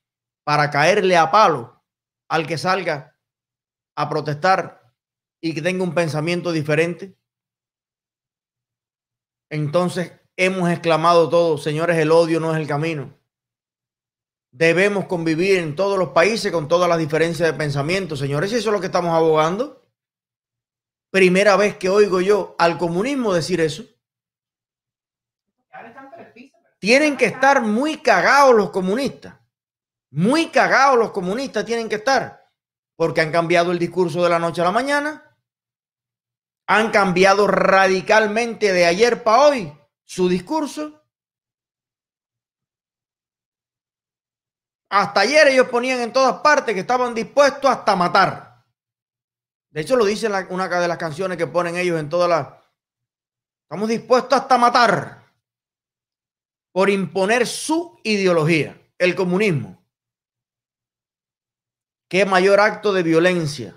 para 0.45 0.69
caerle 0.69 1.17
a 1.17 1.31
palo 1.31 1.83
al 2.29 2.45
que 2.45 2.57
salga 2.57 3.19
a 3.97 4.09
protestar 4.09 4.93
y 5.41 5.53
que 5.53 5.61
tenga 5.61 5.83
un 5.83 5.95
pensamiento 5.95 6.51
diferente. 6.51 7.17
Entonces 9.49 10.13
hemos 10.37 10.69
exclamado 10.69 11.29
todos, 11.29 11.63
señores, 11.63 11.97
el 11.97 12.11
odio 12.11 12.39
no 12.39 12.53
es 12.53 12.61
el 12.61 12.67
camino. 12.67 13.17
Debemos 14.51 15.05
convivir 15.05 15.57
en 15.57 15.75
todos 15.75 15.97
los 15.97 16.09
países 16.09 16.51
con 16.51 16.67
todas 16.67 16.87
las 16.87 16.99
diferencias 16.99 17.51
de 17.51 17.57
pensamiento, 17.57 18.15
señores, 18.15 18.51
y 18.51 18.55
eso 18.55 18.69
es 18.69 18.73
lo 18.73 18.79
que 18.79 18.85
estamos 18.85 19.13
abogando. 19.13 19.83
Primera 21.11 21.57
vez 21.57 21.75
que 21.77 21.89
oigo 21.89 22.21
yo 22.21 22.55
al 22.59 22.77
comunismo 22.77 23.33
decir 23.33 23.61
eso. 23.61 23.83
Tienen 26.83 27.15
que 27.15 27.27
estar 27.27 27.61
muy 27.61 27.99
cagados 27.99 28.53
los 28.53 28.69
comunistas. 28.69 29.39
Muy 30.11 30.49
cagados 30.49 30.97
los 30.97 31.11
comunistas 31.11 31.63
tienen 31.63 31.87
que 31.87 31.95
estar. 31.95 32.51
Porque 32.97 33.21
han 33.21 33.31
cambiado 33.31 33.71
el 33.71 33.79
discurso 33.79 34.21
de 34.21 34.29
la 34.29 34.37
noche 34.37 34.59
a 34.59 34.65
la 34.65 34.73
mañana. 34.73 35.33
Han 36.67 36.91
cambiado 36.91 37.47
radicalmente 37.47 38.73
de 38.73 38.85
ayer 38.85 39.23
para 39.23 39.43
hoy 39.43 39.73
su 40.03 40.27
discurso. 40.27 41.01
Hasta 44.89 45.21
ayer 45.21 45.47
ellos 45.47 45.69
ponían 45.69 46.01
en 46.01 46.11
todas 46.11 46.41
partes 46.41 46.73
que 46.73 46.81
estaban 46.81 47.13
dispuestos 47.13 47.71
hasta 47.71 47.95
matar. 47.95 48.65
De 49.69 49.79
hecho, 49.79 49.95
lo 49.95 50.03
dice 50.03 50.29
una 50.49 50.67
de 50.67 50.87
las 50.89 50.97
canciones 50.97 51.37
que 51.37 51.47
ponen 51.47 51.77
ellos 51.77 51.97
en 51.97 52.09
todas 52.09 52.27
las... 52.27 52.45
Estamos 53.69 53.87
dispuestos 53.87 54.37
hasta 54.37 54.57
matar 54.57 55.22
por 56.73 56.89
imponer 56.89 57.47
su 57.47 57.99
ideología, 58.03 58.77
el 58.97 59.15
comunismo. 59.15 59.81
¿Qué 62.09 62.25
mayor 62.25 62.59
acto 62.59 62.91
de 62.91 63.03
violencia 63.03 63.75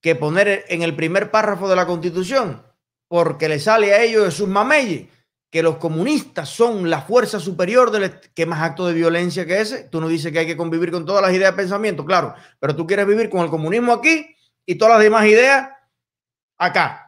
que 0.00 0.14
poner 0.14 0.64
en 0.68 0.82
el 0.82 0.96
primer 0.96 1.30
párrafo 1.30 1.68
de 1.68 1.76
la 1.76 1.86
Constitución? 1.86 2.62
Porque 3.08 3.48
le 3.48 3.60
sale 3.60 3.92
a 3.92 4.02
ellos 4.02 4.24
de 4.24 4.30
sus 4.30 4.48
mameyes 4.48 5.08
que 5.50 5.62
los 5.62 5.76
comunistas 5.76 6.48
son 6.48 6.90
la 6.90 7.02
fuerza 7.02 7.40
superior 7.40 7.90
del... 7.90 8.20
¿Qué 8.34 8.46
más 8.46 8.62
acto 8.62 8.86
de 8.86 8.94
violencia 8.94 9.46
que 9.46 9.60
ese? 9.60 9.84
Tú 9.84 10.00
no 10.00 10.08
dices 10.08 10.32
que 10.32 10.40
hay 10.40 10.46
que 10.46 10.56
convivir 10.56 10.90
con 10.90 11.04
todas 11.04 11.22
las 11.22 11.32
ideas 11.32 11.52
de 11.52 11.56
pensamiento, 11.56 12.04
claro, 12.04 12.34
pero 12.58 12.74
tú 12.74 12.86
quieres 12.86 13.06
vivir 13.06 13.30
con 13.30 13.40
el 13.42 13.50
comunismo 13.50 13.92
aquí 13.92 14.34
y 14.64 14.76
todas 14.76 14.94
las 14.94 15.02
demás 15.02 15.26
ideas 15.26 15.70
acá. 16.58 17.05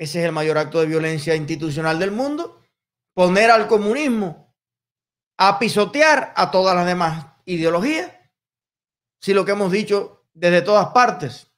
Ese 0.00 0.20
es 0.20 0.24
el 0.24 0.32
mayor 0.32 0.56
acto 0.56 0.80
de 0.80 0.86
violencia 0.86 1.34
institucional 1.34 1.98
del 1.98 2.10
mundo. 2.10 2.62
Poner 3.12 3.50
al 3.50 3.68
comunismo 3.68 4.56
a 5.36 5.58
pisotear 5.58 6.32
a 6.34 6.50
todas 6.50 6.74
las 6.74 6.86
demás 6.86 7.26
ideologías. 7.44 8.10
Si 9.20 9.34
lo 9.34 9.44
que 9.44 9.52
hemos 9.52 9.70
dicho 9.70 10.26
desde 10.32 10.62
todas 10.62 10.86
partes 10.94 11.52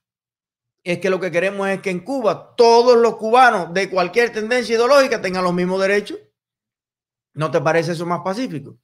es 0.82 0.98
que 0.98 1.08
lo 1.08 1.20
que 1.20 1.30
queremos 1.30 1.68
es 1.68 1.80
que 1.82 1.90
en 1.90 2.00
Cuba 2.00 2.56
todos 2.56 2.96
los 2.96 3.14
cubanos 3.14 3.72
de 3.72 3.88
cualquier 3.88 4.32
tendencia 4.32 4.74
ideológica 4.74 5.22
tengan 5.22 5.44
los 5.44 5.54
mismos 5.54 5.80
derechos. 5.80 6.18
¿No 7.34 7.52
te 7.52 7.60
parece 7.60 7.92
eso 7.92 8.06
más 8.06 8.22
pacífico? 8.24 8.76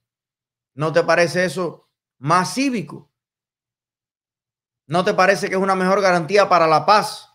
¿No 0.73 0.93
te 0.93 1.03
parece 1.03 1.43
eso 1.43 1.89
más 2.17 2.53
cívico? 2.53 3.11
¿No 4.87 5.03
te 5.03 5.13
parece 5.13 5.49
que 5.49 5.55
es 5.55 5.61
una 5.61 5.75
mejor 5.75 5.99
garantía 5.99 6.47
para 6.47 6.65
la 6.65 6.85
paz? 6.85 7.28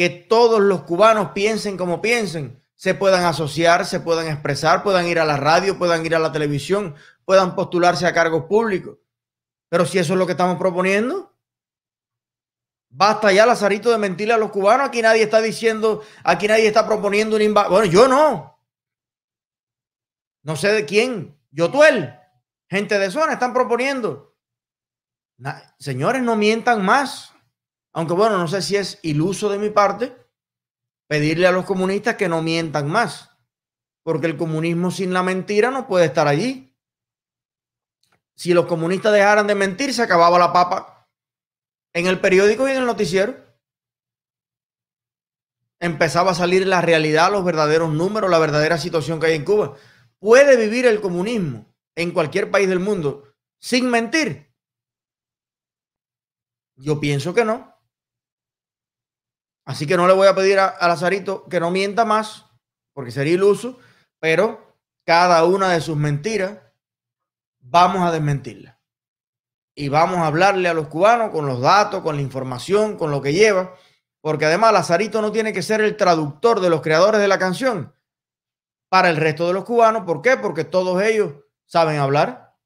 Que 0.00 0.08
todos 0.08 0.60
los 0.60 0.84
cubanos 0.84 1.32
piensen 1.32 1.76
como 1.76 2.00
piensen, 2.00 2.64
se 2.74 2.94
puedan 2.94 3.26
asociar, 3.26 3.84
se 3.84 4.00
puedan 4.00 4.28
expresar, 4.28 4.82
puedan 4.82 5.06
ir 5.06 5.18
a 5.18 5.26
la 5.26 5.36
radio, 5.36 5.76
puedan 5.76 6.06
ir 6.06 6.14
a 6.14 6.18
la 6.18 6.32
televisión, 6.32 6.94
puedan 7.26 7.54
postularse 7.54 8.06
a 8.06 8.14
cargos 8.14 8.46
públicos. 8.46 8.96
Pero 9.68 9.84
si 9.84 9.98
eso 9.98 10.14
es 10.14 10.18
lo 10.18 10.24
que 10.24 10.32
estamos 10.32 10.56
proponiendo, 10.56 11.36
basta 12.88 13.30
ya, 13.30 13.44
Lazarito, 13.44 13.90
de 13.90 13.98
mentirle 13.98 14.32
a 14.32 14.38
los 14.38 14.50
cubanos. 14.50 14.88
Aquí 14.88 15.02
nadie 15.02 15.24
está 15.24 15.42
diciendo, 15.42 16.02
aquí 16.24 16.48
nadie 16.48 16.68
está 16.68 16.86
proponiendo 16.86 17.36
un 17.36 17.42
invasión. 17.42 17.70
Bueno, 17.70 17.92
yo 17.92 18.08
no. 18.08 18.58
No 20.44 20.56
sé 20.56 20.72
de 20.72 20.86
quién. 20.86 21.38
Yo, 21.50 21.70
tú, 21.70 21.84
él. 21.84 22.10
Gente 22.70 22.98
de 22.98 23.10
zona 23.10 23.34
están 23.34 23.52
proponiendo. 23.52 24.34
señores, 25.78 26.22
no 26.22 26.36
mientan 26.36 26.82
más. 26.82 27.29
Aunque 27.92 28.14
bueno, 28.14 28.38
no 28.38 28.48
sé 28.48 28.62
si 28.62 28.76
es 28.76 28.98
iluso 29.02 29.48
de 29.48 29.58
mi 29.58 29.70
parte 29.70 30.16
pedirle 31.08 31.46
a 31.46 31.52
los 31.52 31.64
comunistas 31.64 32.16
que 32.16 32.28
no 32.28 32.42
mientan 32.42 32.88
más. 32.88 33.30
Porque 34.02 34.26
el 34.26 34.36
comunismo 34.36 34.90
sin 34.90 35.12
la 35.12 35.22
mentira 35.22 35.70
no 35.70 35.86
puede 35.86 36.06
estar 36.06 36.28
allí. 36.28 36.76
Si 38.36 38.54
los 38.54 38.66
comunistas 38.66 39.12
dejaran 39.12 39.46
de 39.46 39.54
mentir, 39.54 39.92
se 39.92 40.02
acababa 40.02 40.38
la 40.38 40.52
papa 40.52 41.08
en 41.92 42.06
el 42.06 42.20
periódico 42.20 42.66
y 42.66 42.72
en 42.72 42.78
el 42.78 42.86
noticiero. 42.86 43.36
Empezaba 45.80 46.30
a 46.30 46.34
salir 46.34 46.66
la 46.66 46.80
realidad, 46.80 47.32
los 47.32 47.44
verdaderos 47.44 47.92
números, 47.92 48.30
la 48.30 48.38
verdadera 48.38 48.78
situación 48.78 49.18
que 49.18 49.26
hay 49.26 49.34
en 49.34 49.44
Cuba. 49.44 49.76
¿Puede 50.18 50.56
vivir 50.56 50.86
el 50.86 51.00
comunismo 51.00 51.66
en 51.96 52.12
cualquier 52.12 52.50
país 52.50 52.68
del 52.68 52.80
mundo 52.80 53.24
sin 53.58 53.90
mentir? 53.90 54.54
Yo 56.76 57.00
pienso 57.00 57.34
que 57.34 57.44
no. 57.44 57.69
Así 59.70 59.86
que 59.86 59.96
no 59.96 60.08
le 60.08 60.14
voy 60.14 60.26
a 60.26 60.34
pedir 60.34 60.58
a, 60.58 60.76
Lazarito 60.88 61.44
que 61.48 61.60
no 61.60 61.70
mienta 61.70 62.04
más, 62.04 62.46
porque 62.92 63.12
sería 63.12 63.34
iluso, 63.34 63.78
pero 64.18 64.76
cada 65.06 65.44
una 65.44 65.68
de 65.68 65.80
sus 65.80 65.96
mentiras 65.96 66.58
vamos 67.60 68.02
a 68.02 68.10
desmentirla. 68.10 68.80
Y 69.76 69.88
vamos 69.88 70.18
a 70.18 70.26
hablarle 70.26 70.68
a 70.68 70.74
los 70.74 70.88
cubanos 70.88 71.30
con 71.30 71.46
los 71.46 71.60
datos, 71.60 72.02
con 72.02 72.16
la 72.16 72.22
información, 72.22 72.98
con 72.98 73.12
lo 73.12 73.22
que 73.22 73.32
lleva, 73.32 73.76
porque 74.20 74.46
además 74.46 74.72
Lazarito 74.72 75.22
no 75.22 75.30
tiene 75.30 75.52
que 75.52 75.62
ser 75.62 75.80
el 75.82 75.96
traductor 75.96 76.58
de 76.58 76.68
los 76.68 76.80
creadores 76.80 77.20
de 77.20 77.28
la 77.28 77.38
canción 77.38 77.94
para 78.88 79.08
el 79.08 79.18
resto 79.18 79.46
de 79.46 79.52
los 79.52 79.62
cubanos. 79.62 80.02
¿Por 80.02 80.20
qué? 80.20 80.36
Porque 80.36 80.64
todos 80.64 81.00
ellos 81.00 81.32
saben 81.64 82.00
hablar. 82.00 82.56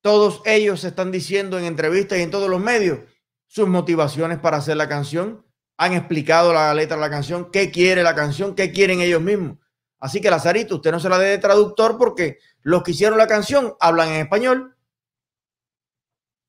Todos 0.00 0.42
ellos 0.44 0.84
están 0.84 1.10
diciendo 1.10 1.58
en 1.58 1.64
entrevistas 1.64 2.20
y 2.20 2.22
en 2.22 2.30
todos 2.30 2.48
los 2.48 2.60
medios 2.60 3.00
sus 3.48 3.66
motivaciones 3.66 4.38
para 4.38 4.58
hacer 4.58 4.76
la 4.76 4.88
canción. 4.88 5.44
Han 5.76 5.92
explicado 5.92 6.52
la 6.52 6.72
letra 6.74 6.96
de 6.96 7.00
la 7.00 7.10
canción, 7.10 7.50
qué 7.50 7.70
quiere 7.70 8.02
la 8.02 8.14
canción, 8.14 8.54
qué 8.54 8.70
quieren 8.70 9.00
ellos 9.00 9.20
mismos. 9.20 9.58
Así 9.98 10.20
que 10.20 10.30
Lazarito, 10.30 10.76
usted 10.76 10.92
no 10.92 11.00
se 11.00 11.08
la 11.08 11.18
dé 11.18 11.30
de 11.30 11.38
traductor 11.38 11.96
porque 11.96 12.38
los 12.62 12.82
que 12.82 12.90
hicieron 12.90 13.18
la 13.18 13.26
canción 13.26 13.74
hablan 13.80 14.08
en 14.10 14.20
español 14.20 14.76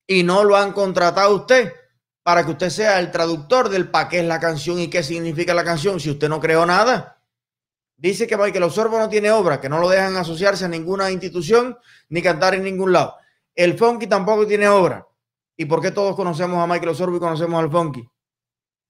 y 0.08 0.24
no 0.24 0.44
lo 0.44 0.58
han 0.58 0.74
contratado 0.74 1.32
a 1.32 1.36
usted 1.36 1.74
para 2.22 2.44
que 2.44 2.52
usted 2.52 2.70
sea 2.70 3.00
el 3.00 3.12
traductor 3.12 3.70
del 3.70 3.90
para 3.90 4.10
qué 4.10 4.20
es 4.20 4.26
la 4.26 4.40
canción 4.40 4.80
y 4.80 4.90
qué 4.90 5.04
significa 5.04 5.54
la 5.54 5.64
canción 5.64 6.00
si 6.00 6.10
usted 6.10 6.28
no 6.28 6.40
creó 6.40 6.66
nada. 6.66 7.22
Dice 7.98 8.28
que 8.28 8.36
Michael 8.36 8.64
Osorbo 8.64 9.00
no 9.00 9.08
tiene 9.08 9.32
obra, 9.32 9.62
que 9.62 9.70
no 9.70 9.80
lo 9.80 9.88
dejan 9.88 10.18
asociarse 10.18 10.66
a 10.66 10.68
ninguna 10.68 11.12
institución 11.12 11.78
ni 12.10 12.22
cantar 12.22 12.56
en 12.56 12.64
ningún 12.64 12.92
lado. 12.92 13.16
El 13.54 13.78
Funky 13.78 14.08
tampoco 14.08 14.46
tiene 14.46 14.68
obra. 14.68 15.08
¿Y 15.56 15.66
por 15.66 15.82
qué 15.82 15.92
todos 15.92 16.16
conocemos 16.16 16.62
a 16.62 16.68
Michael 16.68 16.90
Osorbo 16.90 17.16
y 17.16 17.20
conocemos 17.20 17.64
al 17.64 17.72
Funky? 17.72 18.06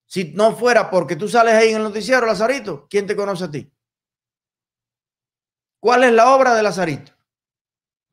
Si 0.05 0.33
no 0.33 0.55
fuera 0.55 0.89
porque 0.89 1.15
tú 1.15 1.27
sales 1.27 1.55
ahí 1.55 1.69
en 1.69 1.77
el 1.77 1.83
noticiero, 1.83 2.25
Lazarito, 2.25 2.87
¿quién 2.89 3.07
te 3.07 3.15
conoce 3.15 3.45
a 3.45 3.51
ti? 3.51 3.71
¿Cuál 5.79 6.03
es 6.03 6.13
la 6.13 6.33
obra 6.35 6.55
de 6.55 6.63
Lazarito? 6.63 7.11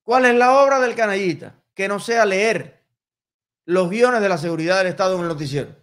¿Cuál 0.02 0.26
es 0.26 0.35
la 0.35 0.62
obra 0.62 0.81
del 0.81 0.94
canallita? 0.94 1.62
Que 1.74 1.88
no 1.88 2.00
sea 2.00 2.26
leer 2.26 2.85
los 3.64 3.88
guiones 3.88 4.20
de 4.20 4.28
la 4.28 4.38
seguridad 4.38 4.78
del 4.78 4.88
Estado 4.88 5.16
en 5.16 5.22
el 5.22 5.28
noticiero. 5.28 5.76